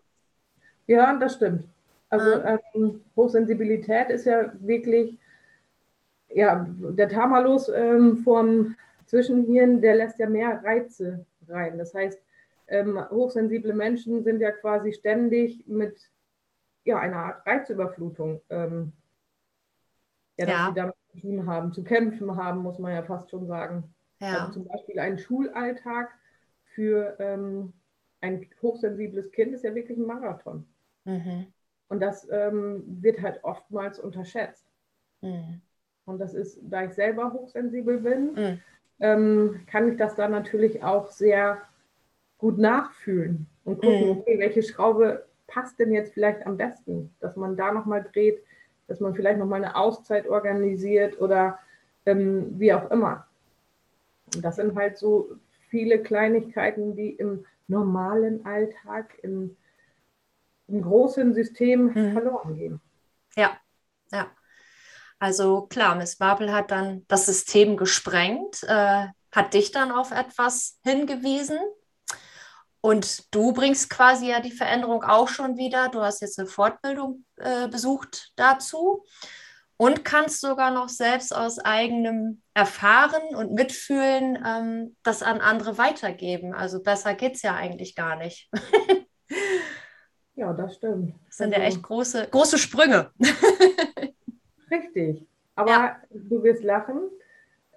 Ja, 0.87 1.15
das 1.17 1.35
stimmt. 1.35 1.67
Also 2.09 2.41
ah. 2.41 2.57
ähm, 2.73 3.01
Hochsensibilität 3.15 4.09
ist 4.09 4.25
ja 4.25 4.51
wirklich, 4.59 5.17
ja, 6.29 6.65
der 6.69 7.09
Tamalus 7.09 7.69
ähm, 7.69 8.17
vom 8.23 8.75
Zwischenhirn, 9.05 9.81
der 9.81 9.95
lässt 9.95 10.17
ja 10.19 10.27
mehr 10.27 10.63
Reize 10.63 11.25
rein. 11.47 11.77
Das 11.77 11.93
heißt, 11.93 12.19
ähm, 12.67 12.99
hochsensible 13.09 13.73
Menschen 13.73 14.23
sind 14.23 14.39
ja 14.39 14.51
quasi 14.51 14.93
ständig 14.93 15.67
mit 15.67 15.99
ja, 16.85 16.99
einer 16.99 17.17
Art 17.17 17.45
Reizüberflutung 17.45 18.41
ähm, 18.49 18.93
ja, 20.39 20.45
dass 20.45 20.55
ja. 20.55 20.67
sie 20.67 20.73
damit 20.75 20.95
tun 21.17 21.45
haben, 21.45 21.73
zu 21.73 21.83
kämpfen 21.83 22.35
haben, 22.35 22.61
muss 22.61 22.79
man 22.79 22.93
ja 22.93 23.03
fast 23.03 23.29
schon 23.29 23.47
sagen. 23.47 23.83
Ja. 24.19 24.39
Also 24.39 24.53
zum 24.53 24.67
Beispiel 24.67 24.99
ein 24.99 25.17
Schulalltag 25.17 26.09
für 26.63 27.15
ähm, 27.19 27.73
ein 28.21 28.45
hochsensibles 28.61 29.31
Kind 29.31 29.53
ist 29.53 29.63
ja 29.63 29.73
wirklich 29.73 29.97
ein 29.97 30.05
Marathon. 30.05 30.65
Mhm. 31.05 31.47
Und 31.87 32.01
das 32.01 32.27
ähm, 32.29 32.83
wird 33.01 33.21
halt 33.21 33.43
oftmals 33.43 33.99
unterschätzt. 33.99 34.65
Mhm. 35.21 35.61
Und 36.05 36.19
das 36.19 36.33
ist, 36.33 36.59
da 36.63 36.83
ich 36.83 36.93
selber 36.93 37.33
hochsensibel 37.33 37.99
bin, 37.99 38.33
mhm. 38.33 38.59
ähm, 38.99 39.61
kann 39.67 39.89
ich 39.89 39.97
das 39.97 40.15
dann 40.15 40.31
natürlich 40.31 40.83
auch 40.83 41.11
sehr 41.11 41.61
gut 42.37 42.57
nachfühlen 42.57 43.47
und 43.63 43.81
gucken, 43.81 44.05
mhm. 44.05 44.17
okay, 44.19 44.39
welche 44.39 44.63
Schraube 44.63 45.25
passt 45.47 45.79
denn 45.79 45.91
jetzt 45.91 46.13
vielleicht 46.13 46.45
am 46.45 46.57
besten, 46.57 47.13
dass 47.19 47.35
man 47.35 47.55
da 47.55 47.71
nochmal 47.71 48.03
dreht, 48.03 48.43
dass 48.89 48.99
man 48.99 49.15
vielleicht 49.15 49.39
nochmal 49.39 49.63
eine 49.63 49.75
Auszeit 49.75 50.27
organisiert 50.27 51.21
oder 51.21 51.59
ähm, 52.05 52.59
wie 52.59 52.73
auch 52.73 52.89
immer. 52.91 53.27
Und 54.35 54.43
das 54.43 54.57
sind 54.57 54.75
halt 54.75 54.97
so 54.97 55.29
viele 55.69 56.01
Kleinigkeiten, 56.01 56.95
die 56.95 57.11
im 57.11 57.45
normalen 57.67 58.45
Alltag, 58.45 59.17
im, 59.21 59.55
im 60.67 60.81
großen 60.81 61.33
System 61.33 61.93
mhm. 61.93 62.13
verloren 62.13 62.55
gehen. 62.55 62.81
Ja, 63.35 63.57
ja. 64.11 64.27
Also 65.19 65.63
klar, 65.63 65.95
Miss 65.95 66.15
Babel 66.15 66.51
hat 66.51 66.71
dann 66.71 67.05
das 67.07 67.25
System 67.25 67.77
gesprengt, 67.77 68.63
äh, 68.67 69.07
hat 69.31 69.53
dich 69.53 69.71
dann 69.71 69.91
auf 69.91 70.11
etwas 70.11 70.79
hingewiesen, 70.83 71.59
und 72.81 73.33
du 73.33 73.53
bringst 73.53 73.89
quasi 73.89 74.29
ja 74.29 74.39
die 74.39 74.51
Veränderung 74.51 75.03
auch 75.03 75.27
schon 75.27 75.57
wieder. 75.57 75.89
Du 75.89 76.01
hast 76.01 76.21
jetzt 76.21 76.39
eine 76.39 76.47
Fortbildung 76.47 77.25
äh, 77.37 77.67
besucht 77.67 78.31
dazu 78.35 79.03
und 79.77 80.03
kannst 80.03 80.41
sogar 80.41 80.71
noch 80.71 80.89
selbst 80.89 81.35
aus 81.35 81.59
eigenem 81.59 82.41
Erfahren 82.53 83.35
und 83.35 83.53
Mitfühlen 83.53 84.37
ähm, 84.45 84.95
das 85.03 85.23
an 85.23 85.39
andere 85.39 85.77
weitergeben. 85.77 86.53
Also 86.53 86.81
besser 86.83 87.13
geht 87.13 87.35
es 87.35 87.41
ja 87.41 87.55
eigentlich 87.55 87.95
gar 87.95 88.17
nicht. 88.17 88.49
ja, 90.35 90.53
das 90.53 90.75
stimmt. 90.75 91.15
Das 91.27 91.37
sind 91.37 91.53
also, 91.53 91.61
ja 91.61 91.67
echt 91.67 91.81
große, 91.81 92.27
große 92.29 92.57
Sprünge. 92.57 93.11
richtig. 94.71 95.25
Aber 95.55 95.71
ja. 95.71 96.01
du 96.09 96.43
wirst 96.43 96.63
lachen. 96.63 97.09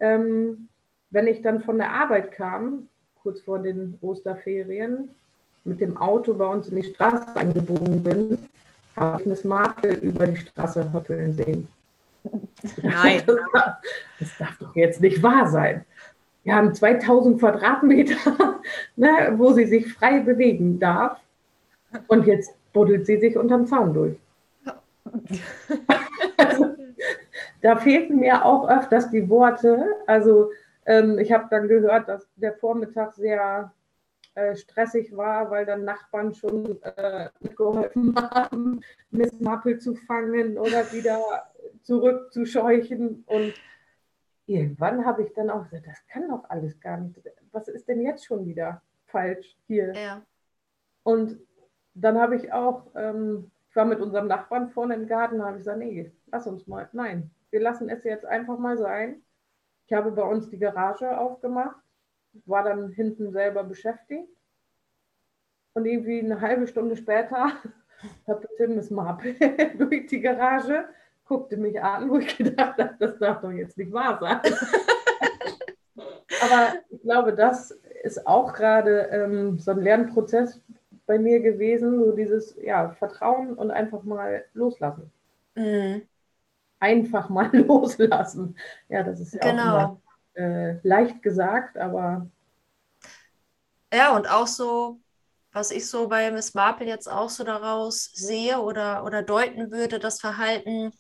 Ähm, 0.01 0.69
wenn 1.11 1.27
ich 1.27 1.43
dann 1.43 1.63
von 1.63 1.79
der 1.79 1.93
Arbeit 1.93 2.33
kam, 2.33 2.89
kurz 3.23 3.41
vor 3.41 3.59
den 3.59 3.99
Osterferien 4.01 5.09
mit 5.65 5.81
dem 5.81 5.97
Auto 5.97 6.35
bei 6.35 6.47
uns 6.47 6.69
in 6.69 6.77
die 6.77 6.83
Straße 6.83 7.37
eingebogen 7.37 8.03
bin, 8.03 8.39
habe 8.97 9.21
ich 9.21 9.27
eine 9.27 9.37
Smarte 9.37 9.89
über 9.89 10.27
die 10.27 10.37
Straße 10.37 10.93
hoppeln 10.93 11.33
sehen. 11.33 11.69
Nein. 12.83 13.23
Das 14.19 14.39
darf 14.39 14.57
doch 14.59 14.77
jetzt 14.77 15.01
nicht 15.01 15.21
wahr 15.21 15.49
sein. 15.49 15.85
Wir 16.45 16.55
haben 16.55 16.73
2000 16.73 17.41
Quadratmeter, 17.41 18.61
ne, 18.97 19.35
wo 19.37 19.53
sie 19.53 19.67
sich 19.67 19.93
frei 19.93 20.21
bewegen 20.21 20.79
darf. 20.79 21.19
Und 22.07 22.27
jetzt 22.27 22.55
buddelt 22.73 23.07
sie 23.07 23.19
sich 23.19 23.37
unterm 23.37 23.67
Zaun 23.67 23.93
durch. 23.93 24.17
also, 26.37 26.77
da 27.61 27.77
fehlten 27.77 28.21
mir 28.21 28.45
auch 28.45 28.69
öfters 28.69 29.11
die 29.11 29.29
Worte. 29.29 29.87
Also 30.07 30.51
ähm, 30.87 31.19
ich 31.19 31.33
habe 31.33 31.47
dann 31.51 31.69
gehört, 31.69 32.09
dass 32.09 32.29
der 32.37 32.55
Vormittag 32.55 33.15
sehr 33.15 33.73
äh, 34.35 34.57
stressig 34.57 35.15
war, 35.17 35.51
weil 35.51 35.67
dann 35.67 35.85
Nachbarn 35.85 36.35
schon 36.35 36.81
äh, 36.83 37.29
mitgeholfen 37.41 38.15
haben, 38.17 38.81
Miss 39.11 39.39
Mappel 39.41 39.79
zu 39.79 39.95
fangen 39.95 40.59
oder 40.59 40.91
wieder 40.93 41.21
zurückzuscheuchen. 41.83 43.25
Und 43.27 43.55
irgendwann 44.47 45.05
habe 45.05 45.23
ich 45.23 45.33
dann 45.35 45.51
auch 45.51 45.65
gesagt, 45.65 45.87
das 45.87 46.07
kann 46.07 46.29
doch 46.29 46.49
alles 46.49 46.81
gar 46.81 46.99
nicht. 46.99 47.21
Was 47.53 47.69
ist 47.69 47.89
denn 47.89 48.01
jetzt 48.01 48.25
schon 48.25 48.47
wieder 48.47 48.81
falsch 49.07 49.57
hier? 49.67 49.93
Ja. 49.93 50.23
Und 51.03 51.39
dann 51.95 52.19
habe 52.19 52.37
ich 52.37 52.53
auch, 52.53 52.87
ähm, 52.95 53.51
ich 53.69 53.77
war 53.77 53.85
mit 53.85 54.01
unserem 54.01 54.29
Nachbarn 54.29 54.71
vorne 54.71 54.95
im 54.95 55.07
Garten, 55.07 55.43
habe 55.43 55.59
ich 55.59 55.59
gesagt, 55.59 55.79
nee, 55.79 56.11
lass 56.31 56.47
uns 56.47 56.67
mal, 56.67 56.89
nein, 56.93 57.31
wir 57.51 57.61
lassen 57.61 57.91
es 57.91 58.03
jetzt 58.05 58.25
einfach 58.25 58.59
mal 58.59 58.79
sein. 58.79 59.23
Ich 59.87 59.93
habe 59.93 60.11
bei 60.13 60.23
uns 60.23 60.49
die 60.49 60.59
Garage 60.59 61.19
aufgemacht, 61.19 61.77
war 62.47 62.65
dann 62.65 62.91
hinten 62.91 63.31
selber 63.33 63.65
beschäftigt. 63.65 64.29
Und 65.75 65.87
irgendwie 65.87 66.21
eine 66.21 66.41
halbe 66.41 66.67
Stunde 66.67 66.97
später 66.97 67.53
habe 68.27 68.49
Tim 68.57 68.77
Miss 68.77 68.91
Marple 68.91 69.35
durch 69.79 70.07
die 70.07 70.21
Garage, 70.21 70.85
guckte 71.25 71.57
mich 71.57 71.81
an, 71.81 72.11
wo 72.11 72.19
ich 72.19 72.37
gedacht 72.37 72.79
habe, 72.79 72.95
das 72.99 73.19
darf 73.19 73.41
doch 73.41 73.53
jetzt 73.53 73.79
nicht 73.79 73.93
wahr 73.93 74.19
sein. 74.21 74.41
Aber 76.43 76.75
ich 76.91 77.01
glaube, 77.03 77.35
das 77.35 77.71
ist 78.03 78.27
auch 78.27 78.53
gerade 78.53 79.09
ähm, 79.13 79.59
so 79.59 79.71
ein 79.71 79.81
Lernprozess 79.81 80.61
bei 81.07 81.19
mir 81.19 81.41
gewesen, 81.41 82.05
so 82.05 82.13
dieses 82.13 82.57
ja, 82.61 82.91
Vertrauen 82.91 83.55
und 83.55 83.71
einfach 83.71 84.03
mal 84.03 84.45
loslassen. 84.53 85.11
Mhm 85.55 86.03
einfach 86.83 87.29
mal 87.29 87.51
loslassen. 87.57 88.57
Ja, 88.89 89.03
das 89.03 89.21
ist 89.21 89.35
ja 89.35 89.41
genau. 89.41 89.77
auch 89.77 89.99
mal, 90.35 90.43
äh, 90.43 90.81
leicht 90.83 91.23
gesagt, 91.23 91.79
aber. 91.79 92.29
Ja, 93.95 94.17
und 94.17 94.29
auch 94.29 94.47
so, 94.47 95.01
was 95.53 95.71
ich 95.71 95.89
so 95.89 96.09
bei 96.09 96.31
Miss 96.31 96.55
Marple 96.55 96.87
jetzt 96.87 97.09
auch 97.09 97.31
so 97.31 97.45
daraus 97.45 98.11
sehe 98.13 98.61
oder, 98.61 99.05
oder 99.05 99.23
deuten 99.23 99.71
würde, 99.71 99.99
das 99.99 100.21
Verhalten, 100.21 100.93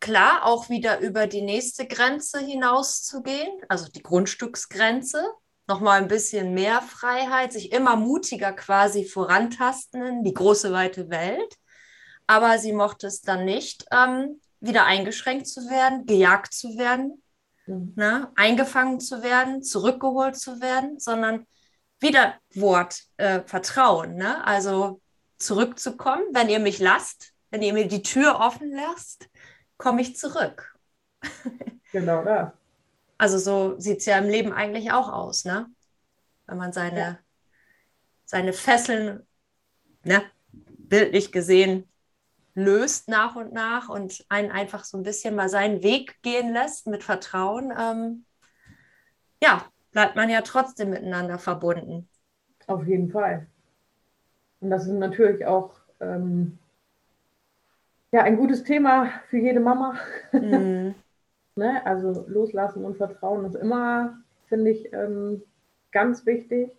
klar, 0.00 0.44
auch 0.44 0.70
wieder 0.70 1.00
über 1.00 1.26
die 1.26 1.42
nächste 1.42 1.86
Grenze 1.86 2.38
hinauszugehen, 2.38 3.60
also 3.68 3.90
die 3.90 4.02
Grundstücksgrenze, 4.02 5.24
nochmal 5.66 6.00
ein 6.00 6.08
bisschen 6.08 6.54
mehr 6.54 6.80
Freiheit, 6.82 7.52
sich 7.52 7.72
immer 7.72 7.96
mutiger 7.96 8.52
quasi 8.52 9.04
vorantasten 9.04 10.02
in 10.02 10.24
die 10.24 10.34
große 10.34 10.72
weite 10.72 11.10
Welt. 11.10 11.56
Aber 12.26 12.58
sie 12.58 12.72
mochte 12.72 13.06
es 13.08 13.20
dann 13.20 13.44
nicht, 13.44 13.84
ähm, 13.90 14.40
wieder 14.66 14.84
eingeschränkt 14.86 15.46
zu 15.46 15.68
werden, 15.68 16.06
gejagt 16.06 16.52
zu 16.52 16.78
werden, 16.78 17.22
mhm. 17.66 17.92
ne, 17.96 18.30
eingefangen 18.34 19.00
zu 19.00 19.22
werden, 19.22 19.62
zurückgeholt 19.62 20.36
zu 20.36 20.60
werden, 20.60 20.98
sondern 20.98 21.46
wieder 22.00 22.34
Wort 22.54 23.02
äh, 23.16 23.40
Vertrauen. 23.46 24.16
Ne? 24.16 24.44
Also 24.44 25.00
zurückzukommen, 25.38 26.24
wenn 26.32 26.48
ihr 26.48 26.60
mich 26.60 26.78
lasst, 26.78 27.32
wenn 27.50 27.62
ihr 27.62 27.72
mir 27.72 27.86
die 27.86 28.02
Tür 28.02 28.40
offen 28.40 28.72
lasst, 28.74 29.28
komme 29.76 30.02
ich 30.02 30.16
zurück. 30.16 30.76
Genau 31.92 32.24
das. 32.24 32.50
Also 33.18 33.38
so 33.38 33.78
sieht 33.78 33.98
es 33.98 34.06
ja 34.06 34.18
im 34.18 34.28
Leben 34.28 34.52
eigentlich 34.52 34.90
auch 34.90 35.08
aus, 35.08 35.44
ne? 35.44 35.70
Wenn 36.46 36.58
man 36.58 36.72
seine, 36.72 36.98
ja. 36.98 37.18
seine 38.24 38.52
Fesseln, 38.52 39.24
ne, 40.02 40.24
bildlich 40.50 41.30
gesehen, 41.30 41.88
löst 42.54 43.08
nach 43.08 43.36
und 43.36 43.52
nach 43.52 43.88
und 43.88 44.24
einen 44.28 44.50
einfach 44.50 44.84
so 44.84 44.96
ein 44.96 45.02
bisschen 45.02 45.34
mal 45.34 45.48
seinen 45.48 45.82
Weg 45.82 46.22
gehen 46.22 46.52
lässt 46.52 46.86
mit 46.86 47.02
Vertrauen, 47.02 47.72
ähm, 47.78 48.24
ja, 49.42 49.64
bleibt 49.92 50.16
man 50.16 50.30
ja 50.30 50.40
trotzdem 50.42 50.90
miteinander 50.90 51.38
verbunden. 51.38 52.08
Auf 52.66 52.86
jeden 52.86 53.10
Fall. 53.10 53.46
Und 54.60 54.70
das 54.70 54.86
ist 54.86 54.92
natürlich 54.92 55.44
auch 55.44 55.74
ähm, 56.00 56.58
ja, 58.12 58.22
ein 58.22 58.36
gutes 58.36 58.62
Thema 58.62 59.10
für 59.28 59.38
jede 59.38 59.60
Mama. 59.60 59.96
Mhm. 60.32 60.94
ne? 61.56 61.84
Also 61.84 62.24
loslassen 62.28 62.84
und 62.84 62.96
Vertrauen 62.96 63.44
ist 63.44 63.56
immer, 63.56 64.18
finde 64.46 64.70
ich, 64.70 64.92
ähm, 64.92 65.42
ganz 65.90 66.24
wichtig. 66.24 66.70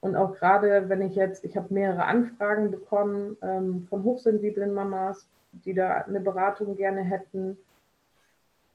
Und 0.00 0.16
auch 0.16 0.34
gerade, 0.36 0.88
wenn 0.88 1.02
ich 1.02 1.14
jetzt, 1.14 1.44
ich 1.44 1.56
habe 1.56 1.72
mehrere 1.72 2.04
Anfragen 2.04 2.70
bekommen 2.70 3.36
ähm, 3.42 3.86
von 3.88 4.02
hochsensiblen 4.02 4.72
Mamas, 4.72 5.28
die 5.52 5.74
da 5.74 5.92
eine 5.92 6.20
Beratung 6.20 6.76
gerne 6.76 7.02
hätten. 7.02 7.58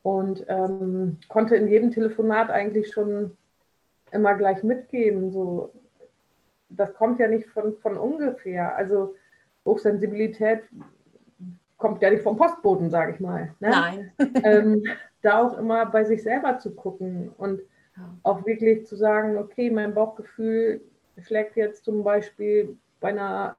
Und 0.03 0.45
ähm, 0.49 1.17
konnte 1.29 1.55
in 1.55 1.67
jedem 1.67 1.89
Telefonat 1.89 2.51
eigentlich 2.51 2.91
schon 2.91 3.35
immer 4.11 4.35
gleich 4.35 4.63
mitgeben, 4.63 5.31
so, 5.31 5.71
das 6.69 6.93
kommt 6.93 7.19
ja 7.19 7.27
nicht 7.27 7.47
von, 7.47 7.75
von 7.77 7.97
ungefähr. 7.97 8.75
Also 8.75 9.15
Hochsensibilität 9.65 10.61
kommt 11.77 12.03
ja 12.03 12.11
nicht 12.11 12.21
vom 12.21 12.37
Postboten, 12.37 12.91
sage 12.91 13.13
ich 13.13 13.19
mal. 13.19 13.53
Ne? 13.59 13.69
Nein. 13.69 14.11
ähm, 14.43 14.83
da 15.23 15.41
auch 15.41 15.57
immer 15.57 15.87
bei 15.87 16.03
sich 16.03 16.21
selber 16.21 16.59
zu 16.59 16.75
gucken 16.75 17.31
und 17.37 17.61
auch 18.23 18.45
wirklich 18.45 18.85
zu 18.85 18.95
sagen, 18.95 19.37
okay, 19.37 19.71
mein 19.71 19.93
Bauchgefühl 19.93 20.81
schlägt 21.17 21.55
jetzt 21.55 21.85
zum 21.85 22.03
Beispiel 22.03 22.77
bei 22.99 23.09
einer 23.09 23.57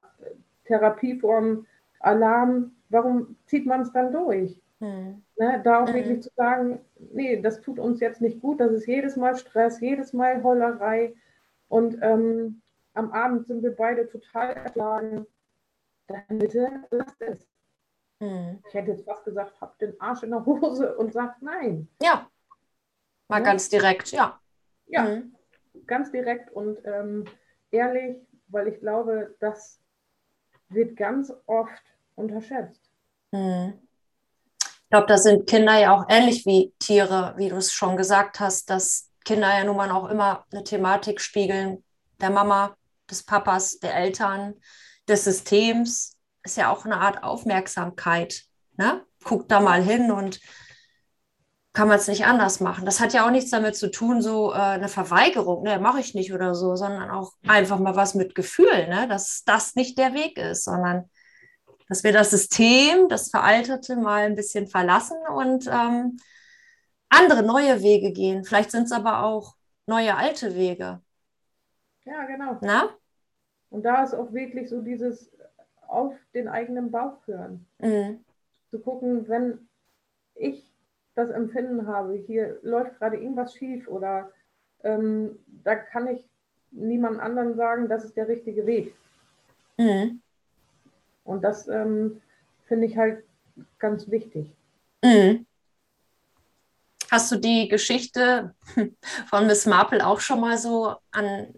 Therapieform 0.64 1.66
Alarm, 2.00 2.72
warum 2.88 3.36
zieht 3.46 3.66
man 3.66 3.82
es 3.82 3.92
dann 3.92 4.12
durch? 4.12 4.60
Hm. 4.80 5.22
Ne, 5.38 5.60
da 5.64 5.82
auch 5.82 5.88
hm. 5.88 5.94
wirklich 5.94 6.22
zu 6.22 6.30
sagen, 6.36 6.80
nee, 7.12 7.40
das 7.40 7.60
tut 7.60 7.78
uns 7.78 8.00
jetzt 8.00 8.20
nicht 8.20 8.40
gut, 8.40 8.60
das 8.60 8.72
ist 8.72 8.86
jedes 8.86 9.16
Mal 9.16 9.36
Stress, 9.36 9.80
jedes 9.80 10.12
Mal 10.12 10.42
Heulerei 10.42 11.14
und 11.68 11.98
ähm, 12.02 12.60
am 12.94 13.12
Abend 13.12 13.46
sind 13.46 13.62
wir 13.62 13.75
beide 13.75 14.08
total 14.08 14.52
erschlagen. 14.52 15.26
Dann 16.06 16.38
bitte 16.38 16.70
lasst 16.90 17.20
es. 17.20 17.46
Hm. 18.20 18.60
Ich 18.68 18.75
hätte 18.75 18.92
jetzt 18.92 19.04
fast 19.04 19.25
gesagt, 19.25 19.60
habt 19.60 19.80
den 19.82 20.00
Arsch 20.00 20.22
in 20.22 20.30
der 20.30 20.44
Hose 20.46 20.96
und 20.96 21.12
sagt 21.12 21.42
nein. 21.42 21.88
Ja, 22.02 22.30
mal 23.28 23.38
ja. 23.38 23.44
ganz 23.44 23.68
direkt, 23.68 24.12
ja. 24.12 24.40
Ja, 24.86 25.06
hm. 25.06 25.34
ganz 25.86 26.10
direkt 26.10 26.50
und 26.52 26.78
ähm, 26.84 27.25
ehrlich, 27.70 28.16
weil 28.49 28.68
ich 28.68 28.80
glaube, 28.80 29.35
das 29.40 29.80
wird 30.68 30.96
ganz 30.96 31.32
oft 31.46 31.82
unterschätzt. 32.14 32.90
Hm. 33.32 33.75
Ich 34.58 34.90
glaube, 34.90 35.06
da 35.06 35.18
sind 35.18 35.49
Kinder 35.49 35.78
ja 35.78 35.96
auch 35.96 36.06
ähnlich 36.08 36.46
wie 36.46 36.73
Tiere, 36.78 37.35
wie 37.37 37.49
du 37.49 37.56
es 37.56 37.73
schon 37.73 37.96
gesagt 37.96 38.38
hast, 38.38 38.70
dass 38.70 39.11
Kinder 39.25 39.49
ja 39.49 39.64
nun 39.64 39.76
mal 39.76 39.90
auch 39.90 40.08
immer 40.08 40.44
eine 40.52 40.62
Thematik 40.62 41.20
spiegeln, 41.20 41.82
der 42.20 42.30
Mama, 42.30 42.76
des 43.11 43.25
Papas, 43.25 43.78
der 43.78 43.94
Eltern, 43.96 44.54
des 45.08 45.25
Systems. 45.25 46.16
Ist 46.44 46.56
ja 46.56 46.73
auch 46.73 46.85
eine 46.85 46.99
Art 46.99 47.25
Aufmerksamkeit. 47.25 48.44
Ne? 48.76 49.04
Guck 49.25 49.49
da 49.49 49.58
mal 49.61 49.82
hin 49.82 50.12
und 50.12 50.41
kann 51.76 51.89
man 51.89 51.99
es 51.99 52.08
nicht 52.08 52.25
anders 52.25 52.60
machen. 52.60 52.86
Das 52.86 53.00
hat 53.00 53.12
ja 53.12 53.26
auch 53.26 53.30
nichts 53.30 53.50
damit 53.50 53.76
zu 53.76 53.91
tun, 53.91 54.23
so 54.23 54.50
äh, 54.50 54.56
eine 54.56 54.89
Verweigerung, 54.89 55.62
ne, 55.62 55.78
mache 55.78 56.00
ich 56.00 56.15
nicht 56.15 56.32
oder 56.32 56.54
so, 56.54 56.75
sondern 56.75 57.10
auch 57.10 57.34
einfach 57.47 57.78
mal 57.78 57.95
was 57.95 58.15
mit 58.15 58.34
Gefühl, 58.34 58.89
ne, 58.89 59.06
dass 59.08 59.45
das 59.45 59.75
nicht 59.75 59.99
der 59.99 60.15
Weg 60.15 60.39
ist, 60.39 60.65
sondern 60.65 61.10
dass 61.86 62.02
wir 62.02 62.15
das 62.15 62.30
System, 62.30 63.10
das 63.10 63.28
Veraltete 63.28 63.97
mal 63.97 64.23
ein 64.23 64.36
bisschen 64.36 64.69
verlassen 64.69 65.19
und 65.28 65.67
ähm, 65.67 66.17
andere 67.10 67.43
neue 67.43 67.82
Wege 67.82 68.10
gehen. 68.10 68.45
Vielleicht 68.45 68.71
sind 68.71 68.84
es 68.84 68.93
aber 68.93 69.23
auch 69.25 69.54
neue 69.84 70.17
alte 70.17 70.54
Wege. 70.54 71.02
Ja, 72.06 72.25
genau. 72.25 72.56
Na? 72.62 72.89
Und 73.69 73.82
da 73.82 74.02
ist 74.02 74.15
auch 74.15 74.32
wirklich 74.32 74.71
so 74.71 74.80
dieses 74.80 75.30
auf 75.86 76.15
den 76.32 76.49
eigenen 76.49 76.91
Bauch 76.91 77.19
hören. 77.26 77.67
Mhm. 77.80 78.25
Zu 78.71 78.78
gucken, 78.78 79.28
wenn 79.28 79.69
ich 80.36 80.73
das 81.17 81.31
Empfinden 81.31 81.87
habe, 81.87 82.15
hier 82.15 82.59
läuft 82.63 82.99
gerade 82.99 83.17
irgendwas 83.17 83.55
schief 83.55 83.89
oder 83.89 84.31
ähm, 84.85 85.39
da 85.65 85.75
kann 85.75 86.07
ich 86.09 86.29
niemand 86.71 87.21
anderen 87.21 87.57
sagen, 87.57 87.89
das 87.89 88.05
ist 88.05 88.17
der 88.17 88.29
richtige 88.29 88.67
Weg. 88.67 88.95
Mhm. 89.79 90.21
Und 91.25 91.43
das 91.43 91.67
ähm, 91.69 92.21
finde 92.67 92.87
ich 92.87 92.97
halt 92.97 93.25
ganz 93.79 94.11
wichtig. 94.11 94.47
Mhm. 95.02 95.47
Hast 97.11 97.33
du 97.33 97.37
die 97.37 97.69
Geschichte 97.69 98.55
von 99.31 99.47
Miss 99.47 99.65
Marple 99.67 100.07
auch 100.07 100.21
schon 100.21 100.41
mal 100.41 100.59
so 100.59 100.97
an 101.13 101.55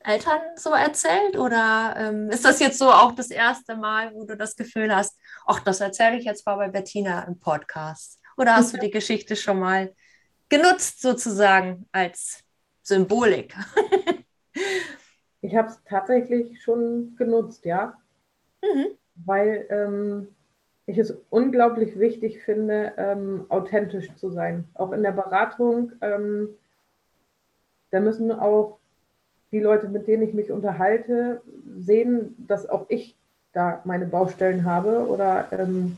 Eltern 0.00 0.40
so 0.56 0.70
erzählt? 0.70 1.36
Oder 1.36 1.94
ähm, 1.96 2.30
ist 2.30 2.44
das 2.44 2.58
jetzt 2.60 2.78
so 2.78 2.90
auch 2.90 3.12
das 3.12 3.30
erste 3.30 3.76
Mal, 3.76 4.12
wo 4.14 4.24
du 4.24 4.36
das 4.36 4.56
Gefühl 4.56 4.94
hast, 4.94 5.16
ach, 5.46 5.60
das 5.60 5.80
erzähle 5.80 6.18
ich 6.18 6.24
jetzt 6.24 6.44
mal 6.44 6.56
bei 6.56 6.68
Bettina 6.68 7.22
im 7.24 7.38
Podcast? 7.38 8.20
Oder 8.36 8.56
hast 8.56 8.74
du 8.74 8.78
die 8.78 8.90
Geschichte 8.90 9.36
schon 9.36 9.58
mal 9.58 9.92
genutzt, 10.48 11.00
sozusagen 11.00 11.86
als 11.92 12.44
Symbolik? 12.82 13.54
ich 15.40 15.56
habe 15.56 15.68
es 15.68 15.82
tatsächlich 15.84 16.62
schon 16.62 17.16
genutzt, 17.16 17.64
ja. 17.64 17.96
Mhm. 18.62 18.86
Weil 19.24 19.66
ähm, 19.70 20.28
ich 20.86 20.98
es 20.98 21.16
unglaublich 21.30 21.98
wichtig 21.98 22.42
finde, 22.44 22.92
ähm, 22.96 23.46
authentisch 23.48 24.14
zu 24.16 24.30
sein. 24.30 24.68
Auch 24.74 24.92
in 24.92 25.02
der 25.02 25.12
Beratung, 25.12 25.92
ähm, 26.00 26.50
da 27.90 28.00
müssen 28.00 28.30
auch 28.30 28.78
die 29.52 29.60
Leute, 29.60 29.88
mit 29.88 30.06
denen 30.06 30.22
ich 30.22 30.34
mich 30.34 30.50
unterhalte, 30.50 31.40
sehen, 31.78 32.34
dass 32.46 32.68
auch 32.68 32.86
ich 32.88 33.16
da 33.52 33.80
meine 33.84 34.06
Baustellen 34.06 34.64
habe 34.64 35.06
oder 35.08 35.48
ähm, 35.52 35.96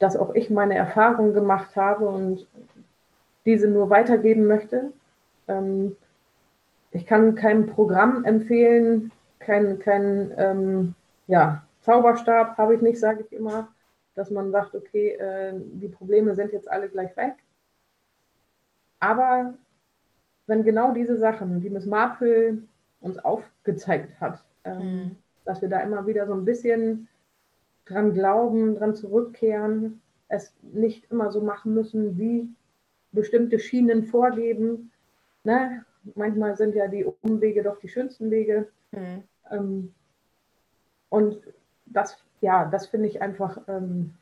dass 0.00 0.16
auch 0.16 0.34
ich 0.34 0.50
meine 0.50 0.74
Erfahrungen 0.74 1.34
gemacht 1.34 1.76
habe 1.76 2.08
und 2.08 2.48
diese 3.44 3.68
nur 3.68 3.90
weitergeben 3.90 4.46
möchte. 4.46 4.92
Ähm, 5.46 5.94
ich 6.90 7.06
kann 7.06 7.36
kein 7.36 7.66
Programm 7.66 8.24
empfehlen, 8.24 9.12
kein, 9.38 9.78
kein 9.78 10.32
ähm, 10.36 10.94
ja, 11.28 11.62
Zauberstab 11.82 12.56
habe 12.58 12.74
ich 12.74 12.82
nicht, 12.82 12.98
sage 12.98 13.24
ich 13.24 13.32
immer, 13.32 13.68
dass 14.14 14.30
man 14.30 14.50
sagt, 14.50 14.74
okay, 14.74 15.10
äh, 15.10 15.52
die 15.54 15.88
Probleme 15.88 16.34
sind 16.34 16.52
jetzt 16.52 16.70
alle 16.70 16.88
gleich 16.88 17.16
weg. 17.16 17.34
Aber 19.00 19.54
wenn 20.46 20.64
genau 20.64 20.92
diese 20.92 21.18
Sachen, 21.18 21.60
die 21.60 21.70
Miss 21.70 21.86
Marple 21.86 22.58
uns 23.00 23.18
aufgezeigt 23.18 24.18
hat, 24.20 24.42
ähm, 24.64 24.78
mhm. 24.78 25.16
dass 25.44 25.60
wir 25.60 25.68
da 25.68 25.80
immer 25.80 26.06
wieder 26.06 26.26
so 26.26 26.34
ein 26.34 26.44
bisschen 26.44 27.06
dran 27.90 28.14
glauben, 28.14 28.76
dran 28.76 28.94
zurückkehren, 28.94 30.00
es 30.28 30.54
nicht 30.62 31.10
immer 31.10 31.30
so 31.30 31.40
machen 31.40 31.74
müssen, 31.74 32.16
wie 32.16 32.48
bestimmte 33.12 33.58
Schienen 33.58 34.04
vorgeben. 34.04 34.92
Ne? 35.44 35.84
Manchmal 36.14 36.56
sind 36.56 36.74
ja 36.74 36.86
die 36.86 37.04
Umwege 37.22 37.62
doch 37.62 37.78
die 37.80 37.88
schönsten 37.88 38.30
Wege. 38.30 38.68
Mhm. 38.92 39.24
Ähm, 39.50 39.94
und 41.08 41.40
das, 41.86 42.16
ja, 42.40 42.64
das 42.66 42.86
finde 42.86 43.08
ich 43.08 43.20
einfach 43.20 43.60
ähm, 43.66 44.14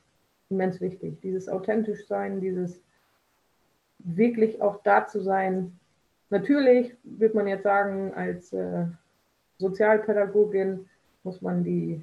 immens 0.48 0.80
wichtig. 0.80 1.20
Dieses 1.20 1.48
authentisch 1.48 2.06
sein, 2.06 2.40
dieses 2.40 2.80
wirklich 3.98 4.62
auch 4.62 4.82
da 4.82 5.06
zu 5.06 5.20
sein. 5.20 5.78
Natürlich 6.30 6.96
wird 7.02 7.34
man 7.34 7.46
jetzt 7.46 7.64
sagen, 7.64 8.14
als 8.14 8.52
äh, 8.52 8.86
Sozialpädagogin 9.58 10.88
muss 11.24 11.42
man 11.42 11.64
die 11.64 12.02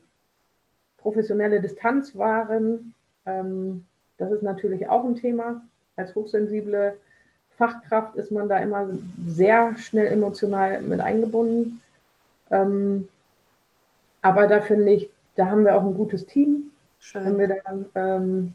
professionelle 1.06 1.62
Distanz 1.62 2.18
wahren. 2.18 2.96
Ähm, 3.28 3.86
das 4.18 4.32
ist 4.32 4.42
natürlich 4.42 4.90
auch 4.90 5.04
ein 5.06 5.16
Thema. 5.16 5.62
Als 5.98 6.16
hochsensible 6.16 6.98
Fachkraft 7.60 8.16
ist 8.16 8.32
man 8.32 8.50
da 8.50 8.58
immer 8.58 8.90
sehr 9.28 9.78
schnell 9.78 10.08
emotional 10.08 10.82
mit 10.82 11.00
eingebunden. 11.00 11.80
Ähm, 12.50 13.08
aber 14.24 14.48
da 14.48 14.62
finde 14.62 14.94
ich, 14.94 15.12
da 15.36 15.46
haben 15.46 15.64
wir 15.64 15.76
auch 15.76 15.84
ein 15.84 15.94
gutes 15.94 16.26
Team. 16.26 16.72
Schön. 17.00 17.24
Wenn 17.24 17.38
wir 17.38 17.62
dann 17.64 17.86
ähm, 17.94 18.54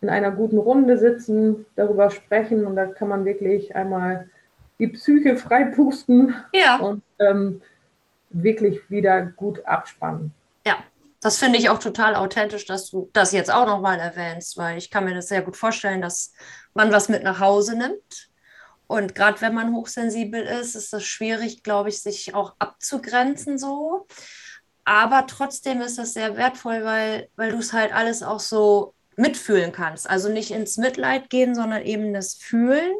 in 0.00 0.08
einer 0.08 0.30
guten 0.30 0.56
Runde 0.56 0.96
sitzen, 0.96 1.66
darüber 1.76 2.08
sprechen 2.08 2.64
und 2.66 2.76
da 2.76 2.86
kann 2.86 3.08
man 3.08 3.26
wirklich 3.26 3.76
einmal 3.76 4.30
die 4.78 4.88
Psyche 4.88 5.36
freipusten 5.36 6.34
Ja. 6.54 6.78
und 6.78 7.02
ähm, 7.18 7.60
wirklich 8.30 8.88
wieder 8.90 9.20
gut 9.20 9.66
abspannen. 9.66 10.32
Das 11.22 11.38
finde 11.38 11.56
ich 11.58 11.70
auch 11.70 11.78
total 11.78 12.16
authentisch, 12.16 12.66
dass 12.66 12.90
du 12.90 13.08
das 13.12 13.30
jetzt 13.30 13.50
auch 13.50 13.64
nochmal 13.64 14.00
erwähnst, 14.00 14.56
weil 14.56 14.76
ich 14.76 14.90
kann 14.90 15.04
mir 15.04 15.14
das 15.14 15.28
sehr 15.28 15.42
gut 15.42 15.56
vorstellen, 15.56 16.02
dass 16.02 16.32
man 16.74 16.90
was 16.90 17.08
mit 17.08 17.22
nach 17.22 17.38
Hause 17.38 17.76
nimmt. 17.78 18.28
Und 18.88 19.14
gerade 19.14 19.40
wenn 19.40 19.54
man 19.54 19.72
hochsensibel 19.72 20.42
ist, 20.42 20.74
ist 20.74 20.92
das 20.92 21.04
schwierig, 21.04 21.62
glaube 21.62 21.90
ich, 21.90 22.02
sich 22.02 22.34
auch 22.34 22.56
abzugrenzen 22.58 23.56
so. 23.56 24.08
Aber 24.84 25.28
trotzdem 25.28 25.80
ist 25.80 25.96
das 25.96 26.12
sehr 26.12 26.36
wertvoll, 26.36 26.84
weil, 26.84 27.28
weil 27.36 27.52
du 27.52 27.58
es 27.58 27.72
halt 27.72 27.94
alles 27.94 28.24
auch 28.24 28.40
so 28.40 28.94
mitfühlen 29.14 29.70
kannst. 29.70 30.10
Also 30.10 30.28
nicht 30.28 30.50
ins 30.50 30.76
Mitleid 30.76 31.30
gehen, 31.30 31.54
sondern 31.54 31.82
eben 31.82 32.12
das 32.12 32.34
Fühlen, 32.34 32.92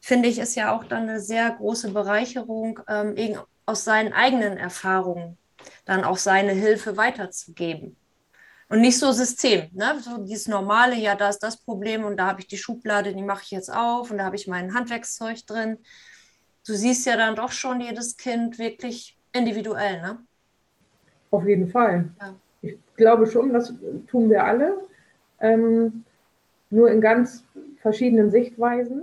finde 0.00 0.30
ich, 0.30 0.38
ist 0.38 0.56
ja 0.56 0.74
auch 0.74 0.84
dann 0.84 1.10
eine 1.10 1.20
sehr 1.20 1.50
große 1.50 1.90
Bereicherung, 1.90 2.80
ähm, 2.88 3.38
aus 3.66 3.84
seinen 3.84 4.14
eigenen 4.14 4.56
Erfahrungen 4.56 5.36
dann 5.84 6.04
auch 6.04 6.18
seine 6.18 6.52
Hilfe 6.52 6.96
weiterzugeben. 6.96 7.96
Und 8.68 8.82
nicht 8.82 9.00
so 9.00 9.10
System, 9.10 9.68
ne? 9.72 9.98
so 10.00 10.18
dieses 10.18 10.46
normale, 10.46 10.94
ja, 10.94 11.16
da 11.16 11.28
ist 11.28 11.40
das 11.40 11.60
Problem 11.60 12.04
und 12.04 12.16
da 12.16 12.28
habe 12.28 12.40
ich 12.40 12.46
die 12.46 12.56
Schublade, 12.56 13.12
die 13.12 13.22
mache 13.22 13.42
ich 13.42 13.50
jetzt 13.50 13.72
auf 13.72 14.12
und 14.12 14.18
da 14.18 14.24
habe 14.24 14.36
ich 14.36 14.46
mein 14.46 14.74
Handwerkszeug 14.74 15.44
drin. 15.44 15.78
Du 16.64 16.74
siehst 16.74 17.04
ja 17.04 17.16
dann 17.16 17.34
doch 17.34 17.50
schon 17.50 17.80
jedes 17.80 18.16
Kind 18.16 18.60
wirklich 18.60 19.18
individuell, 19.32 20.00
ne? 20.00 20.18
Auf 21.32 21.44
jeden 21.46 21.68
Fall. 21.68 22.10
Ja. 22.20 22.34
Ich 22.62 22.78
glaube 22.94 23.26
schon, 23.26 23.52
das 23.52 23.74
tun 24.06 24.30
wir 24.30 24.44
alle. 24.44 24.78
Ähm, 25.40 26.04
nur 26.70 26.92
in 26.92 27.00
ganz 27.00 27.44
verschiedenen 27.80 28.30
Sichtweisen. 28.30 29.02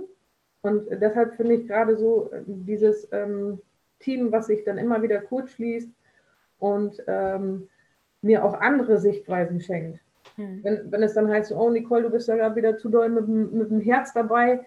Und 0.62 0.88
deshalb 0.90 1.36
finde 1.36 1.56
ich 1.56 1.66
gerade 1.66 1.98
so 1.98 2.30
äh, 2.32 2.42
dieses 2.46 3.06
ähm, 3.12 3.60
Team, 3.98 4.32
was 4.32 4.46
sich 4.46 4.64
dann 4.64 4.78
immer 4.78 5.02
wieder 5.02 5.20
kurz 5.20 5.50
schließt 5.50 5.90
und 6.58 7.02
ähm, 7.06 7.68
mir 8.22 8.44
auch 8.44 8.54
andere 8.54 8.98
Sichtweisen 8.98 9.60
schenkt. 9.60 10.00
Hm. 10.36 10.62
Wenn, 10.62 10.92
wenn 10.92 11.02
es 11.02 11.14
dann 11.14 11.30
heißt, 11.30 11.52
oh 11.52 11.70
Nicole, 11.70 12.02
du 12.02 12.10
bist 12.10 12.28
ja 12.28 12.36
gerade 12.36 12.56
wieder 12.56 12.76
zu 12.76 12.88
doll 12.88 13.08
mit, 13.08 13.28
mit 13.28 13.70
dem 13.70 13.80
Herz 13.80 14.12
dabei, 14.12 14.64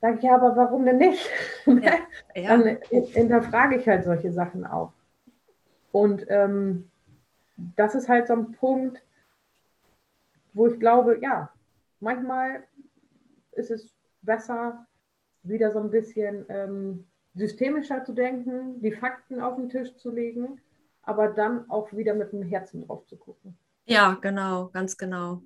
sage 0.00 0.16
ich 0.18 0.22
ja, 0.22 0.34
aber 0.34 0.56
warum 0.56 0.84
denn 0.84 0.98
nicht? 0.98 1.28
Ja. 1.66 1.92
Ja. 2.34 2.56
dann 2.56 2.78
hinterfrage 2.90 3.76
ich 3.76 3.88
halt 3.88 4.04
solche 4.04 4.32
Sachen 4.32 4.64
auch. 4.64 4.92
Und 5.92 6.26
ähm, 6.28 6.90
das 7.76 7.94
ist 7.94 8.08
halt 8.08 8.26
so 8.28 8.34
ein 8.34 8.52
Punkt, 8.52 9.02
wo 10.52 10.66
ich 10.68 10.78
glaube, 10.78 11.18
ja, 11.20 11.50
manchmal 12.00 12.62
ist 13.52 13.70
es 13.70 13.94
besser, 14.22 14.86
wieder 15.42 15.72
so 15.72 15.80
ein 15.80 15.90
bisschen 15.90 16.44
ähm, 16.48 17.06
systemischer 17.34 18.04
zu 18.04 18.12
denken, 18.12 18.80
die 18.80 18.92
Fakten 18.92 19.40
auf 19.40 19.56
den 19.56 19.68
Tisch 19.68 19.94
zu 19.96 20.10
legen, 20.10 20.60
aber 21.06 21.28
dann 21.28 21.70
auch 21.70 21.90
wieder 21.92 22.12
mit 22.14 22.32
dem 22.32 22.42
Herzen 22.42 22.86
drauf 22.86 23.06
zu 23.06 23.16
gucken. 23.16 23.56
Ja, 23.86 24.18
genau, 24.20 24.68
ganz 24.68 24.98
genau. 24.98 25.42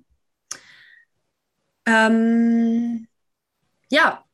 Ähm, 1.85 3.07
ja, 3.89 4.25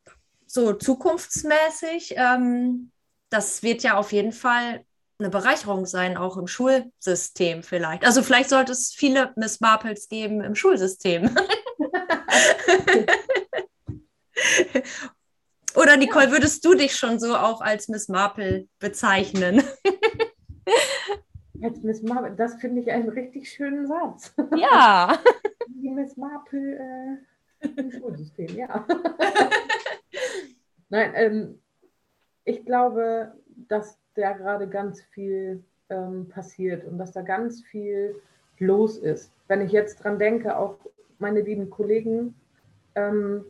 so 0.47 0.73
zukunftsmäßig, 0.73 2.15
ähm, 2.15 2.91
das 3.29 3.61
wird 3.61 3.83
ja 3.83 3.97
auf 3.97 4.11
jeden 4.13 4.31
Fall 4.31 4.85
eine 5.19 5.29
Bereicherung 5.29 5.85
sein, 5.85 6.15
auch 6.15 6.37
im 6.37 6.47
Schulsystem 6.47 7.61
vielleicht. 7.63 8.05
Also 8.05 8.23
vielleicht 8.23 8.49
sollte 8.49 8.71
es 8.71 8.93
viele 8.95 9.33
Miss 9.35 9.59
Marples 9.59 10.07
geben 10.07 10.41
im 10.41 10.55
Schulsystem. 10.55 11.35
Oder 15.75 15.97
Nicole, 15.97 16.31
würdest 16.31 16.63
du 16.65 16.73
dich 16.75 16.95
schon 16.95 17.19
so 17.19 17.35
auch 17.35 17.59
als 17.61 17.87
Miss 17.87 18.07
Marple 18.07 18.67
bezeichnen? 18.79 19.63
Als 21.63 21.81
Miss 21.81 22.03
Marple, 22.03 22.35
das 22.35 22.55
finde 22.55 22.81
ich 22.81 22.91
einen 22.91 23.09
richtig 23.09 23.49
schönen 23.49 23.87
Satz. 23.87 24.33
Ja. 24.55 25.17
Die 25.67 25.89
Miss 25.89 26.17
Marple 26.17 26.75
äh, 27.61 27.67
im 27.75 27.91
Schulsystem, 27.91 28.55
ja. 28.55 28.85
Nein, 30.89 31.11
ähm, 31.15 31.59
ich 32.45 32.65
glaube, 32.65 33.33
dass 33.67 33.99
da 34.15 34.33
gerade 34.33 34.67
ganz 34.67 35.01
viel 35.01 35.63
ähm, 35.89 36.29
passiert 36.29 36.85
und 36.85 36.97
dass 36.97 37.11
da 37.11 37.21
ganz 37.21 37.61
viel 37.63 38.15
los 38.59 38.97
ist. 38.97 39.31
Wenn 39.47 39.61
ich 39.61 39.71
jetzt 39.71 40.03
dran 40.03 40.19
denke, 40.19 40.57
auch 40.57 40.77
meine 41.19 41.41
lieben 41.41 41.69
Kollegen, 41.69 42.35
ähm, 42.95 43.45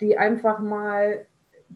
die 0.00 0.18
einfach 0.18 0.58
mal 0.58 1.26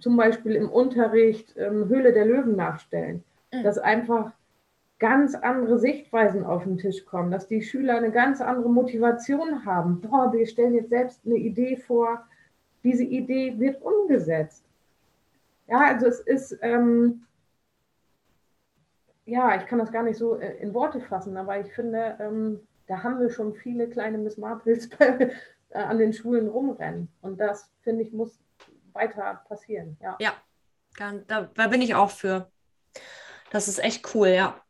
zum 0.01 0.17
Beispiel 0.17 0.55
im 0.55 0.69
Unterricht 0.69 1.55
ähm, 1.57 1.89
Höhle 1.89 2.13
der 2.13 2.27
Löwen 2.27 2.57
nachstellen. 2.57 3.23
Mhm. 3.53 3.63
Dass 3.63 3.79
einfach 3.79 4.33
ganz 4.99 5.35
andere 5.35 5.79
Sichtweisen 5.79 6.45
auf 6.45 6.65
den 6.65 6.79
Tisch 6.79 7.05
kommen, 7.05 7.31
dass 7.31 7.47
die 7.47 7.63
Schüler 7.63 7.97
eine 7.97 8.11
ganz 8.11 8.41
andere 8.41 8.69
Motivation 8.71 9.65
haben. 9.67 10.01
Boah, 10.01 10.33
wir 10.33 10.47
stellen 10.47 10.75
jetzt 10.75 10.91
selbst 10.91 11.21
eine 11.25 11.37
Idee 11.37 11.77
vor, 11.77 12.27
diese 12.83 13.05
Idee 13.05 13.59
wird 13.59 13.83
umgesetzt. 13.83 14.65
Ja, 15.67 15.81
also 15.81 16.07
es 16.07 16.21
ist, 16.21 16.59
ähm, 16.63 17.25
ja, 19.25 19.57
ich 19.57 19.67
kann 19.67 19.81
das 19.81 19.93
gar 19.93 20.05
nicht 20.05 20.17
so 20.17 20.37
äh, 20.37 20.57
in 20.59 20.73
Worte 20.73 21.01
fassen, 21.01 21.37
aber 21.37 21.59
ich 21.61 21.73
finde, 21.73 22.17
ähm, 22.21 22.61
da 22.87 23.03
haben 23.03 23.19
wir 23.19 23.31
schon 23.31 23.55
viele 23.55 23.89
kleine 23.89 24.19
Miss 24.19 24.39
Marples 24.39 24.89
Äh, 25.71 25.79
an 25.79 25.99
den 25.99 26.13
Schulen 26.13 26.49
rumrennen. 26.49 27.09
Und 27.23 27.39
das, 27.39 27.71
finde 27.83 28.03
ich, 28.03 28.13
muss 28.13 28.39
weiter 28.93 29.43
passieren. 29.49 29.97
Ja, 30.01 30.17
ja 30.21 30.33
da, 31.27 31.43
da 31.43 31.67
bin 31.69 31.83
ich 31.83 31.95
auch 31.95 32.11
für. 32.11 32.51
Das 33.51 33.69
ist 33.69 33.83
echt 33.83 34.15
cool, 34.15 34.29
ja. 34.29 34.61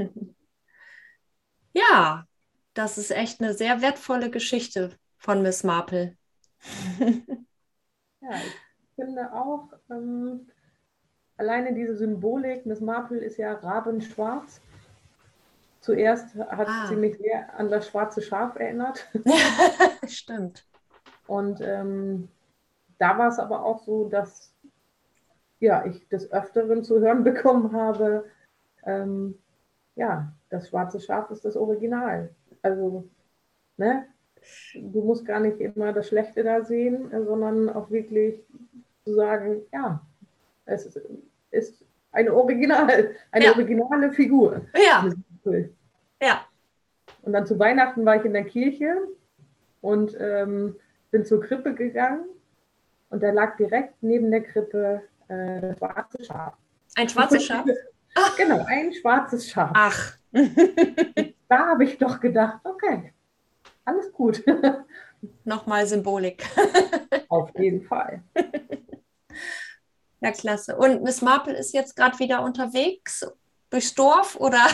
ja, 1.72 2.24
das 2.74 2.98
ist 2.98 3.10
echt 3.10 3.40
eine 3.40 3.54
sehr 3.54 3.82
wertvolle 3.82 4.30
Geschichte 4.30 4.90
von 5.18 5.42
Miss 5.42 5.64
Marple. 5.64 6.16
ja, 6.98 8.30
ich 8.30 8.94
finde 8.94 9.32
auch, 9.32 9.72
ähm, 9.90 10.48
alleine 11.36 11.74
diese 11.74 11.96
Symbolik, 11.96 12.66
Miss 12.66 12.80
Marple 12.80 13.18
ist 13.18 13.38
ja 13.38 13.52
rabenschwarz. 13.54 14.60
Zuerst 15.80 16.34
hat 16.34 16.68
ah. 16.68 16.86
sie 16.88 16.96
mich 16.96 17.16
sehr 17.16 17.58
an 17.58 17.70
das 17.70 17.88
schwarze 17.88 18.20
Schaf 18.20 18.56
erinnert. 18.56 19.08
Stimmt. 20.06 20.66
Und 21.26 21.60
ähm, 21.62 22.28
da 22.98 23.16
war 23.16 23.28
es 23.28 23.38
aber 23.38 23.64
auch 23.64 23.82
so, 23.84 24.08
dass 24.08 24.52
ja, 25.58 25.84
ich 25.84 26.08
des 26.08 26.30
Öfteren 26.32 26.84
zu 26.84 27.00
hören 27.00 27.22
bekommen 27.24 27.72
habe, 27.72 28.24
ähm, 28.84 29.38
ja, 30.00 30.32
das 30.48 30.70
schwarze 30.70 30.98
Schaf 30.98 31.30
ist 31.30 31.44
das 31.44 31.56
Original. 31.56 32.30
Also, 32.62 33.04
ne, 33.76 34.06
du 34.74 35.02
musst 35.02 35.26
gar 35.26 35.40
nicht 35.40 35.60
immer 35.60 35.92
das 35.92 36.08
Schlechte 36.08 36.42
da 36.42 36.64
sehen, 36.64 37.10
sondern 37.26 37.68
auch 37.68 37.90
wirklich 37.90 38.42
zu 39.04 39.14
sagen, 39.14 39.60
ja, 39.72 40.00
es 40.64 40.86
ist, 40.86 41.00
ist 41.50 41.84
eine 42.12 42.34
Original, 42.34 43.10
eine 43.30 43.44
ja. 43.44 43.52
originale 43.52 44.10
Figur. 44.12 44.62
Ja. 44.74 45.06
Ja. 46.22 46.46
Und 47.20 47.34
dann 47.34 47.46
zu 47.46 47.58
Weihnachten 47.58 48.06
war 48.06 48.16
ich 48.16 48.24
in 48.24 48.32
der 48.32 48.44
Kirche 48.44 48.94
und 49.82 50.16
ähm, 50.18 50.76
bin 51.10 51.26
zur 51.26 51.42
Krippe 51.42 51.74
gegangen 51.74 52.24
und 53.10 53.22
da 53.22 53.32
lag 53.32 53.58
direkt 53.58 54.02
neben 54.02 54.30
der 54.30 54.44
Krippe 54.44 55.02
äh, 55.28 55.60
das 55.60 55.76
schwarze 55.76 56.24
Schaf. 56.24 56.54
Ein 56.96 57.08
schwarzes 57.10 57.44
Schaf? 57.46 57.66
Ach. 58.14 58.36
Genau, 58.36 58.64
ein 58.66 58.92
schwarzes 58.92 59.48
Schaf. 59.50 59.70
Ach. 59.74 60.16
da 61.48 61.66
habe 61.66 61.84
ich 61.84 61.98
doch 61.98 62.20
gedacht, 62.20 62.60
okay, 62.64 63.12
alles 63.84 64.12
gut. 64.12 64.42
Nochmal 65.44 65.86
Symbolik. 65.86 66.44
Auf 67.28 67.50
jeden 67.58 67.82
Fall. 67.82 68.22
Ja, 70.20 70.32
klasse. 70.32 70.76
Und 70.76 71.02
Miss 71.02 71.22
Marple 71.22 71.56
ist 71.56 71.72
jetzt 71.74 71.96
gerade 71.96 72.18
wieder 72.18 72.42
unterwegs 72.42 73.26
durchs 73.70 73.94
Dorf 73.94 74.36
oder? 74.36 74.66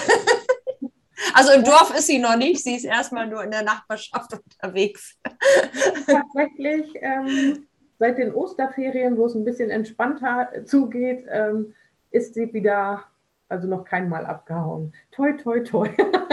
Also 1.35 1.53
im 1.53 1.65
Dorf 1.65 1.97
ist 1.97 2.07
sie 2.07 2.19
noch 2.19 2.37
nicht, 2.37 2.63
sie 2.63 2.77
ist 2.77 2.85
erstmal 2.85 3.27
nur 3.27 3.43
in 3.43 3.51
der 3.51 3.63
Nachbarschaft 3.63 4.33
unterwegs. 4.33 5.19
Tatsächlich, 6.07 6.93
ähm, 7.01 7.67
seit 7.99 8.19
den 8.19 8.35
Osterferien, 8.35 9.17
wo 9.17 9.27
es 9.27 9.35
ein 9.35 9.45
bisschen 9.45 9.71
entspannter 9.71 10.51
zugeht, 10.65 11.27
ähm, 11.31 11.75
ist 12.11 12.35
sie 12.35 12.53
wieder, 12.53 13.05
also 13.49 13.69
noch 13.69 13.85
kein 13.85 14.09
Mal 14.09 14.27
abgehauen. 14.27 14.95
Toi, 15.13 15.33
toi, 15.33 15.61
toi. 15.61 15.89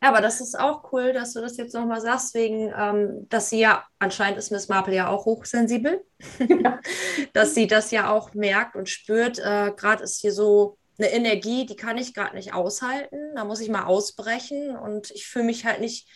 Ja, 0.00 0.10
aber 0.10 0.20
das 0.20 0.40
ist 0.40 0.58
auch 0.58 0.92
cool, 0.92 1.12
dass 1.12 1.34
du 1.34 1.40
das 1.40 1.56
jetzt 1.56 1.74
nochmal 1.74 2.00
sagst, 2.00 2.34
wegen, 2.34 2.72
ähm, 2.76 3.26
dass 3.28 3.50
sie 3.50 3.58
ja, 3.58 3.84
anscheinend 3.98 4.38
ist 4.38 4.52
Miss 4.52 4.68
Marple 4.68 4.94
ja 4.94 5.08
auch 5.08 5.24
hochsensibel, 5.24 6.04
ja. 6.38 6.78
dass 7.32 7.54
sie 7.54 7.66
das 7.66 7.90
ja 7.90 8.10
auch 8.10 8.32
merkt 8.32 8.76
und 8.76 8.88
spürt. 8.88 9.38
Äh, 9.38 9.72
Gerade 9.76 10.04
ist 10.04 10.20
hier 10.20 10.32
so 10.32 10.78
eine 10.98 11.10
Energie, 11.10 11.66
die 11.66 11.76
kann 11.76 11.98
ich 11.98 12.14
gerade 12.14 12.36
nicht 12.36 12.54
aushalten. 12.54 13.34
Da 13.34 13.44
muss 13.44 13.60
ich 13.60 13.68
mal 13.68 13.84
ausbrechen 13.84 14.76
und 14.76 15.10
ich 15.10 15.26
fühle 15.26 15.46
mich 15.46 15.64
halt 15.64 15.80
nicht 15.80 16.08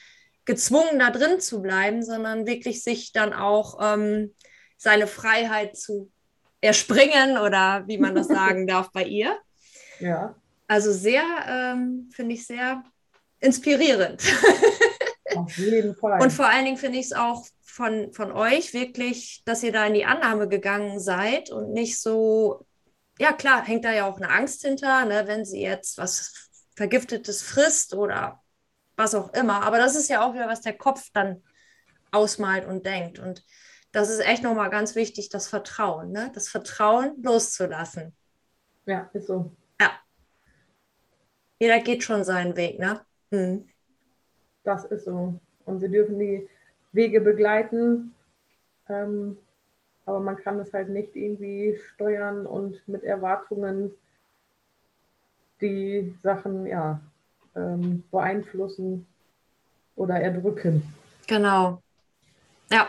gezwungen, 0.45 0.99
da 0.99 1.11
drin 1.11 1.41
zu 1.41 1.61
bleiben, 1.61 2.03
sondern 2.03 2.47
wirklich 2.47 2.83
sich 2.83 3.13
dann 3.13 3.33
auch 3.33 3.79
ähm, 3.81 4.35
seine 4.77 5.07
Freiheit 5.07 5.77
zu 5.77 6.11
erspringen 6.61 7.39
oder 7.39 7.85
wie 7.87 7.99
man 7.99 8.15
das 8.15 8.29
sagen 8.29 8.67
darf 8.67 8.91
bei 8.93 9.05
ihr. 9.05 9.39
Ja. 10.01 10.35
Also 10.73 10.91
sehr, 10.91 11.23
ähm, 11.47 12.09
finde 12.15 12.35
ich 12.35 12.47
sehr 12.47 12.83
inspirierend. 13.41 14.23
Auf 15.37 15.55
jeden 15.59 15.95
Fall. 15.95 16.23
Und 16.23 16.33
vor 16.33 16.47
allen 16.47 16.65
Dingen 16.65 16.79
finde 16.79 16.99
ich 16.99 17.05
es 17.05 17.13
auch 17.13 17.45
von, 17.61 18.11
von 18.15 18.33
euch 18.33 18.73
wirklich, 18.73 19.43
dass 19.45 19.63
ihr 19.63 19.73
da 19.73 19.85
in 19.85 19.93
die 19.93 20.07
Annahme 20.07 20.49
gegangen 20.49 20.99
seid 20.99 21.51
und 21.51 21.75
nicht 21.75 22.01
so, 22.01 22.65
ja 23.19 23.35
klar, 23.35 23.63
hängt 23.63 23.85
da 23.85 23.93
ja 23.93 24.09
auch 24.09 24.17
eine 24.17 24.31
Angst 24.31 24.63
hinter, 24.63 25.05
ne, 25.05 25.25
wenn 25.27 25.45
sie 25.45 25.61
jetzt 25.61 25.99
was 25.99 26.49
Vergiftetes 26.75 27.43
frisst 27.43 27.93
oder 27.93 28.41
was 28.97 29.15
auch 29.15 29.35
immer. 29.35 29.65
Aber 29.65 29.77
das 29.77 29.95
ist 29.95 30.09
ja 30.09 30.27
auch 30.27 30.33
wieder, 30.33 30.49
was 30.49 30.63
der 30.63 30.79
Kopf 30.79 31.11
dann 31.13 31.43
ausmalt 32.13 32.67
und 32.67 32.87
denkt. 32.87 33.19
Und 33.19 33.45
das 33.91 34.09
ist 34.09 34.21
echt 34.21 34.43
nochmal 34.43 34.71
ganz 34.71 34.95
wichtig, 34.95 35.29
das 35.29 35.49
Vertrauen, 35.49 36.13
ne? 36.13 36.31
das 36.35 36.49
Vertrauen 36.49 37.23
loszulassen. 37.23 38.17
Ja, 38.87 39.11
ist 39.13 39.27
so. 39.27 39.55
Ja. 39.79 39.91
Jeder 41.63 41.79
geht 41.79 42.03
schon 42.03 42.25
seinen 42.25 42.57
Weg, 42.57 42.81
ne? 42.81 43.03
Hm. 43.31 43.69
Das 44.65 44.85
ist 44.85 45.05
so. 45.05 45.39
Und 45.65 45.81
wir 45.81 45.89
dürfen 45.89 46.19
die 46.19 46.49
Wege 46.91 47.21
begleiten. 47.21 48.17
Ähm, 48.89 49.39
aber 50.05 50.19
man 50.19 50.35
kann 50.39 50.59
es 50.59 50.73
halt 50.73 50.89
nicht 50.89 51.15
irgendwie 51.15 51.79
steuern 51.95 52.47
und 52.47 52.83
mit 52.89 53.05
Erwartungen 53.05 53.93
die 55.61 56.13
Sachen 56.21 56.67
ja, 56.67 57.01
ähm, 57.55 58.03
beeinflussen 58.11 59.07
oder 59.95 60.17
erdrücken. 60.17 60.83
Genau. 61.29 61.81
Ja. 62.73 62.89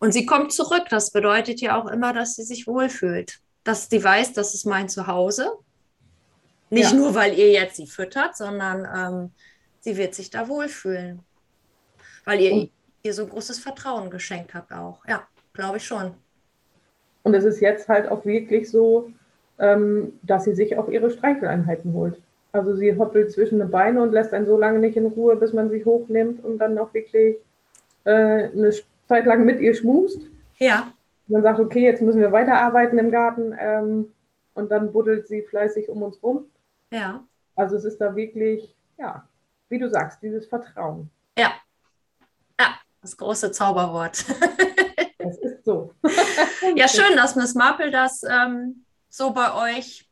Und 0.00 0.10
sie 0.10 0.26
kommt 0.26 0.52
zurück. 0.52 0.86
Das 0.90 1.12
bedeutet 1.12 1.60
ja 1.60 1.80
auch 1.80 1.86
immer, 1.86 2.12
dass 2.12 2.34
sie 2.34 2.42
sich 2.42 2.66
wohlfühlt. 2.66 3.38
Dass 3.62 3.88
sie 3.88 4.02
weiß, 4.02 4.32
das 4.32 4.52
ist 4.52 4.64
mein 4.64 4.88
Zuhause. 4.88 5.52
Nicht 6.70 6.92
ja. 6.92 6.96
nur, 6.96 7.14
weil 7.14 7.38
ihr 7.38 7.50
jetzt 7.50 7.76
sie 7.76 7.86
füttert, 7.86 8.36
sondern 8.36 8.86
ähm, 8.94 9.30
sie 9.80 9.96
wird 9.96 10.14
sich 10.14 10.30
da 10.30 10.48
wohlfühlen. 10.48 11.20
Weil 12.24 12.40
ihr 12.40 12.52
und, 12.52 12.70
ihr 13.02 13.14
so 13.14 13.26
großes 13.26 13.60
Vertrauen 13.60 14.10
geschenkt 14.10 14.54
habt 14.54 14.72
auch. 14.72 15.04
Ja, 15.06 15.26
glaube 15.52 15.76
ich 15.76 15.84
schon. 15.84 16.14
Und 17.22 17.34
es 17.34 17.44
ist 17.44 17.60
jetzt 17.60 17.88
halt 17.88 18.08
auch 18.08 18.24
wirklich 18.24 18.70
so, 18.70 19.10
ähm, 19.58 20.12
dass 20.22 20.44
sie 20.44 20.54
sich 20.54 20.76
auch 20.76 20.88
ihre 20.88 21.10
Streicheleinheiten 21.10 21.92
holt. 21.92 22.20
Also 22.52 22.74
sie 22.74 22.96
hoppelt 22.96 23.32
zwischen 23.32 23.58
den 23.58 23.70
Beine 23.70 24.02
und 24.02 24.12
lässt 24.12 24.32
einen 24.32 24.46
so 24.46 24.56
lange 24.56 24.78
nicht 24.78 24.96
in 24.96 25.06
Ruhe, 25.06 25.36
bis 25.36 25.52
man 25.52 25.70
sie 25.70 25.84
hochnimmt 25.84 26.44
und 26.44 26.58
dann 26.58 26.78
auch 26.78 26.92
wirklich 26.94 27.36
äh, 28.04 28.10
eine 28.10 28.72
Zeit 29.08 29.26
lang 29.26 29.44
mit 29.44 29.60
ihr 29.60 29.74
schmust. 29.74 30.22
Ja. 30.58 30.92
Und 31.28 31.34
dann 31.34 31.42
sagt, 31.42 31.60
okay, 31.60 31.82
jetzt 31.82 32.02
müssen 32.02 32.20
wir 32.20 32.32
weiterarbeiten 32.32 32.98
im 32.98 33.10
Garten. 33.10 33.54
Ähm, 33.58 34.12
und 34.54 34.70
dann 34.70 34.92
buddelt 34.92 35.28
sie 35.28 35.42
fleißig 35.42 35.88
um 35.88 36.02
uns 36.02 36.22
rum. 36.22 36.46
Ja. 36.90 37.26
Also 37.54 37.76
es 37.76 37.84
ist 37.84 37.98
da 37.98 38.14
wirklich, 38.14 38.76
ja, 38.98 39.28
wie 39.68 39.78
du 39.78 39.88
sagst, 39.88 40.22
dieses 40.22 40.46
Vertrauen. 40.46 41.10
Ja. 41.38 41.52
Ja, 42.60 42.78
das 43.00 43.16
große 43.16 43.50
Zauberwort. 43.52 44.24
das 45.18 45.38
ist 45.38 45.64
so. 45.64 45.92
ja, 46.74 46.88
schön, 46.88 47.16
dass 47.16 47.36
Miss 47.36 47.54
Marple 47.54 47.90
das 47.90 48.22
ähm, 48.22 48.84
so 49.08 49.32
bei 49.32 49.76
euch 49.76 50.08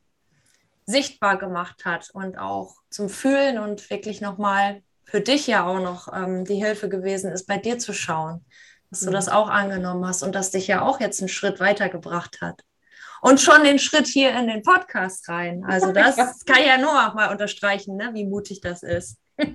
sichtbar 0.86 1.38
gemacht 1.38 1.84
hat 1.84 2.10
und 2.12 2.36
auch 2.38 2.76
zum 2.90 3.08
Fühlen 3.08 3.58
und 3.58 3.88
wirklich 3.90 4.20
nochmal 4.20 4.82
für 5.04 5.20
dich 5.20 5.46
ja 5.46 5.66
auch 5.66 5.80
noch 5.80 6.12
ähm, 6.12 6.44
die 6.44 6.56
Hilfe 6.56 6.88
gewesen 6.88 7.30
ist, 7.30 7.46
bei 7.46 7.58
dir 7.58 7.78
zu 7.78 7.92
schauen, 7.92 8.44
dass 8.90 9.02
mhm. 9.02 9.06
du 9.06 9.12
das 9.12 9.28
auch 9.28 9.48
angenommen 9.48 10.06
hast 10.06 10.22
und 10.22 10.34
dass 10.34 10.50
dich 10.50 10.66
ja 10.66 10.82
auch 10.82 11.00
jetzt 11.00 11.20
einen 11.20 11.28
Schritt 11.28 11.60
weitergebracht 11.60 12.40
hat. 12.40 12.62
Und 13.24 13.40
schon 13.40 13.64
den 13.64 13.78
Schritt 13.78 14.06
hier 14.06 14.38
in 14.38 14.48
den 14.48 14.60
Podcast 14.62 15.26
rein. 15.30 15.64
Also 15.64 15.92
das 15.92 16.44
kann 16.44 16.58
ich 16.60 16.66
ja 16.66 16.76
nur 16.76 16.90
auch 16.90 17.14
mal 17.14 17.30
unterstreichen, 17.30 17.96
ne, 17.96 18.10
wie 18.12 18.26
mutig 18.26 18.60
das 18.60 18.82
ist. 18.82 19.16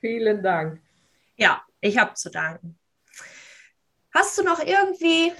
Vielen 0.00 0.42
Dank. 0.42 0.78
Ja, 1.36 1.62
ich 1.80 1.96
habe 1.96 2.12
zu 2.12 2.30
danken. 2.30 2.78
Hast 4.12 4.36
du 4.36 4.42
noch 4.42 4.58
irgendwie 4.62 5.32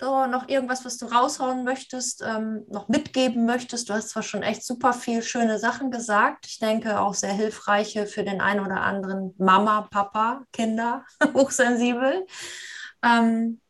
oh, 0.00 0.24
noch 0.26 0.48
irgendwas, 0.48 0.86
was 0.86 0.96
du 0.96 1.04
raushauen 1.04 1.62
möchtest, 1.62 2.22
ähm, 2.22 2.64
noch 2.68 2.88
mitgeben 2.88 3.44
möchtest? 3.44 3.90
Du 3.90 3.92
hast 3.92 4.08
zwar 4.08 4.22
schon 4.22 4.42
echt 4.42 4.64
super 4.64 4.94
viel 4.94 5.22
schöne 5.22 5.58
Sachen 5.58 5.90
gesagt. 5.90 6.46
Ich 6.46 6.58
denke 6.58 7.00
auch 7.00 7.12
sehr 7.12 7.34
hilfreiche 7.34 8.06
für 8.06 8.24
den 8.24 8.40
einen 8.40 8.64
oder 8.64 8.80
anderen 8.80 9.34
Mama, 9.36 9.82
Papa, 9.90 10.42
Kinder, 10.54 11.04
hochsensibel. 11.34 12.26
Ähm, 13.02 13.60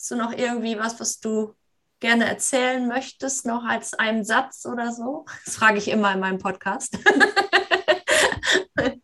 hast 0.00 0.10
du 0.12 0.16
noch 0.16 0.32
irgendwie 0.32 0.78
was, 0.78 0.98
was 0.98 1.20
du 1.20 1.54
gerne 2.00 2.24
erzählen 2.24 2.88
möchtest, 2.88 3.44
noch 3.44 3.64
als 3.64 3.92
einen 3.92 4.24
Satz 4.24 4.64
oder 4.64 4.92
so? 4.92 5.26
Das 5.44 5.56
frage 5.56 5.76
ich 5.76 5.88
immer 5.88 6.14
in 6.14 6.20
meinem 6.20 6.38
Podcast. 6.38 6.98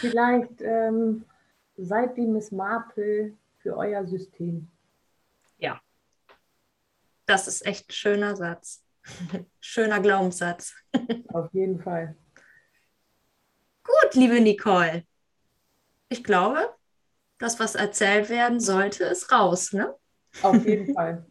Vielleicht 0.00 0.60
ähm, 0.60 1.24
seid 1.76 2.16
die 2.16 2.28
Miss 2.28 2.52
Marple 2.52 3.36
für 3.58 3.76
euer 3.76 4.06
System. 4.06 4.68
Ja, 5.58 5.80
das 7.26 7.48
ist 7.48 7.66
echt 7.66 7.88
ein 7.88 7.92
schöner 7.92 8.36
Satz. 8.36 8.84
Schöner 9.60 9.98
Glaubenssatz. 9.98 10.74
Auf 11.32 11.52
jeden 11.54 11.80
Fall. 11.80 12.14
Gut, 13.82 14.14
liebe 14.14 14.40
Nicole. 14.40 15.04
Ich 16.08 16.22
glaube, 16.22 16.72
das, 17.38 17.58
was 17.58 17.74
erzählt 17.74 18.28
werden 18.28 18.60
sollte, 18.60 19.02
ist 19.02 19.32
raus, 19.32 19.72
ne? 19.72 19.92
Auf 20.42 20.66
jeden 20.66 20.94
Fall. 20.94 21.26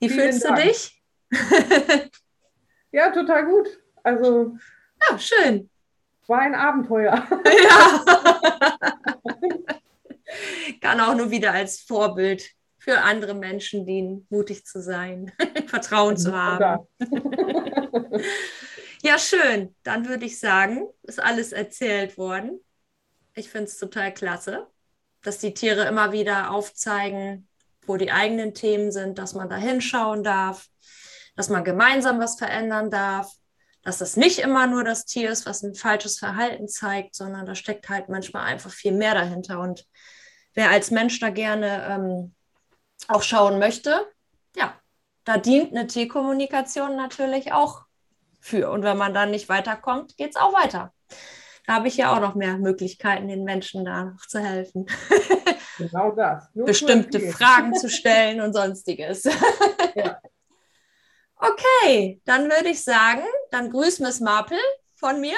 Wie 0.00 0.08
Vielen 0.08 0.32
fühlst 0.32 0.44
Dank. 0.44 0.56
du 0.56 0.62
dich? 0.62 1.02
ja, 2.92 3.10
total 3.10 3.46
gut. 3.46 3.68
Also. 4.02 4.56
Ja, 5.10 5.18
schön. 5.18 5.70
War 6.26 6.40
ein 6.40 6.54
Abenteuer. 6.54 7.26
Ja. 7.64 8.04
Kann 10.80 11.00
auch 11.00 11.14
nur 11.14 11.30
wieder 11.30 11.52
als 11.52 11.80
Vorbild 11.80 12.50
für 12.78 13.00
andere 13.02 13.34
Menschen 13.34 13.86
dienen, 13.86 14.26
mutig 14.30 14.64
zu 14.66 14.80
sein, 14.82 15.32
Vertrauen 15.66 16.16
zu 16.16 16.34
haben. 16.34 16.86
ja, 19.02 19.18
schön. 19.18 19.74
Dann 19.84 20.08
würde 20.08 20.24
ich 20.26 20.38
sagen, 20.38 20.88
ist 21.02 21.20
alles 21.22 21.52
erzählt 21.52 22.18
worden. 22.18 22.60
Ich 23.34 23.48
finde 23.48 23.64
es 23.66 23.78
total 23.78 24.12
klasse, 24.12 24.66
dass 25.24 25.38
die 25.38 25.54
Tiere 25.54 25.84
immer 25.86 26.12
wieder 26.12 26.50
aufzeigen, 26.52 27.48
wo 27.86 27.96
die 27.96 28.12
eigenen 28.12 28.54
Themen 28.54 28.92
sind, 28.92 29.18
dass 29.18 29.34
man 29.34 29.48
da 29.48 29.56
hinschauen 29.56 30.22
darf, 30.22 30.68
dass 31.36 31.48
man 31.48 31.64
gemeinsam 31.64 32.20
was 32.20 32.36
verändern 32.36 32.90
darf, 32.90 33.32
dass 33.82 33.98
das 33.98 34.16
nicht 34.16 34.38
immer 34.38 34.66
nur 34.66 34.84
das 34.84 35.04
Tier 35.04 35.30
ist, 35.30 35.46
was 35.46 35.62
ein 35.62 35.74
falsches 35.74 36.18
Verhalten 36.18 36.68
zeigt, 36.68 37.14
sondern 37.14 37.44
da 37.44 37.54
steckt 37.54 37.88
halt 37.88 38.08
manchmal 38.08 38.44
einfach 38.44 38.70
viel 38.70 38.92
mehr 38.92 39.14
dahinter. 39.14 39.60
Und 39.60 39.84
wer 40.54 40.70
als 40.70 40.90
Mensch 40.90 41.20
da 41.20 41.30
gerne 41.30 41.86
ähm, 41.90 42.34
auch 43.08 43.22
schauen 43.22 43.58
möchte, 43.58 44.06
ja, 44.56 44.74
da 45.24 45.36
dient 45.36 45.72
eine 45.72 45.86
T-Kommunikation 45.86 46.96
natürlich 46.96 47.52
auch 47.52 47.82
für. 48.40 48.70
Und 48.70 48.82
wenn 48.82 48.96
man 48.96 49.12
dann 49.12 49.30
nicht 49.30 49.48
weiterkommt, 49.48 50.16
geht 50.16 50.30
es 50.30 50.36
auch 50.36 50.54
weiter. 50.54 50.92
Da 51.66 51.74
habe 51.74 51.88
ich 51.88 51.96
ja 51.96 52.14
auch 52.14 52.20
noch 52.20 52.34
mehr 52.34 52.58
Möglichkeiten, 52.58 53.28
den 53.28 53.44
Menschen 53.44 53.84
da 53.84 54.04
noch 54.04 54.26
zu 54.26 54.40
helfen. 54.40 54.86
Genau 55.76 56.12
das. 56.12 56.48
Nur 56.54 56.66
Bestimmte 56.66 57.18
Fragen 57.18 57.74
zu 57.74 57.88
stellen 57.88 58.40
und 58.40 58.52
sonstiges. 58.52 59.24
Ja. 59.96 60.20
Okay, 61.34 62.20
dann 62.24 62.44
würde 62.44 62.68
ich 62.68 62.84
sagen, 62.84 63.24
dann 63.50 63.70
grüß 63.70 63.98
Miss 63.98 64.20
Marple 64.20 64.60
von 64.94 65.20
mir. 65.20 65.36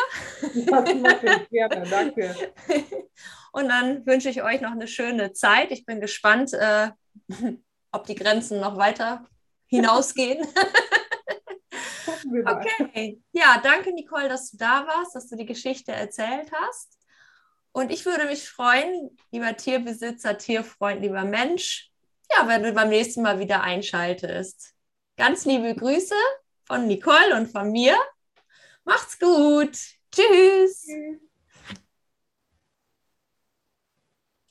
Mache 0.70 1.40
ich 1.42 1.48
gerne, 1.48 1.88
danke. 1.88 2.34
Und 3.52 3.68
dann 3.68 4.04
wünsche 4.06 4.28
ich 4.28 4.42
euch 4.42 4.60
noch 4.60 4.72
eine 4.72 4.86
schöne 4.86 5.32
Zeit. 5.32 5.70
Ich 5.70 5.86
bin 5.86 6.00
gespannt, 6.00 6.52
äh, 6.52 6.90
ob 7.90 8.06
die 8.06 8.14
Grenzen 8.14 8.60
noch 8.60 8.76
weiter 8.76 9.24
hinausgehen. 9.66 10.46
Okay. 12.80 13.20
Ja, 13.32 13.60
danke, 13.62 13.92
Nicole, 13.92 14.28
dass 14.28 14.50
du 14.50 14.56
da 14.56 14.86
warst, 14.86 15.14
dass 15.14 15.28
du 15.28 15.36
die 15.36 15.46
Geschichte 15.46 15.92
erzählt 15.92 16.50
hast. 16.52 16.98
Und 17.72 17.90
ich 17.90 18.06
würde 18.06 18.24
mich 18.24 18.48
freuen, 18.48 19.16
lieber 19.30 19.54
Tierbesitzer, 19.56 20.38
Tierfreund, 20.38 21.02
lieber 21.02 21.24
Mensch, 21.24 21.90
ja, 22.30 22.48
wenn 22.48 22.62
du 22.62 22.72
beim 22.72 22.88
nächsten 22.88 23.22
Mal 23.22 23.38
wieder 23.38 23.62
einschaltest. 23.62 24.74
Ganz 25.16 25.44
liebe 25.44 25.74
Grüße 25.74 26.14
von 26.64 26.86
Nicole 26.86 27.36
und 27.36 27.48
von 27.48 27.70
mir. 27.70 27.96
Macht's 28.84 29.18
gut. 29.18 29.76
Tschüss. 30.12 30.86
Tschüss. 30.86 31.25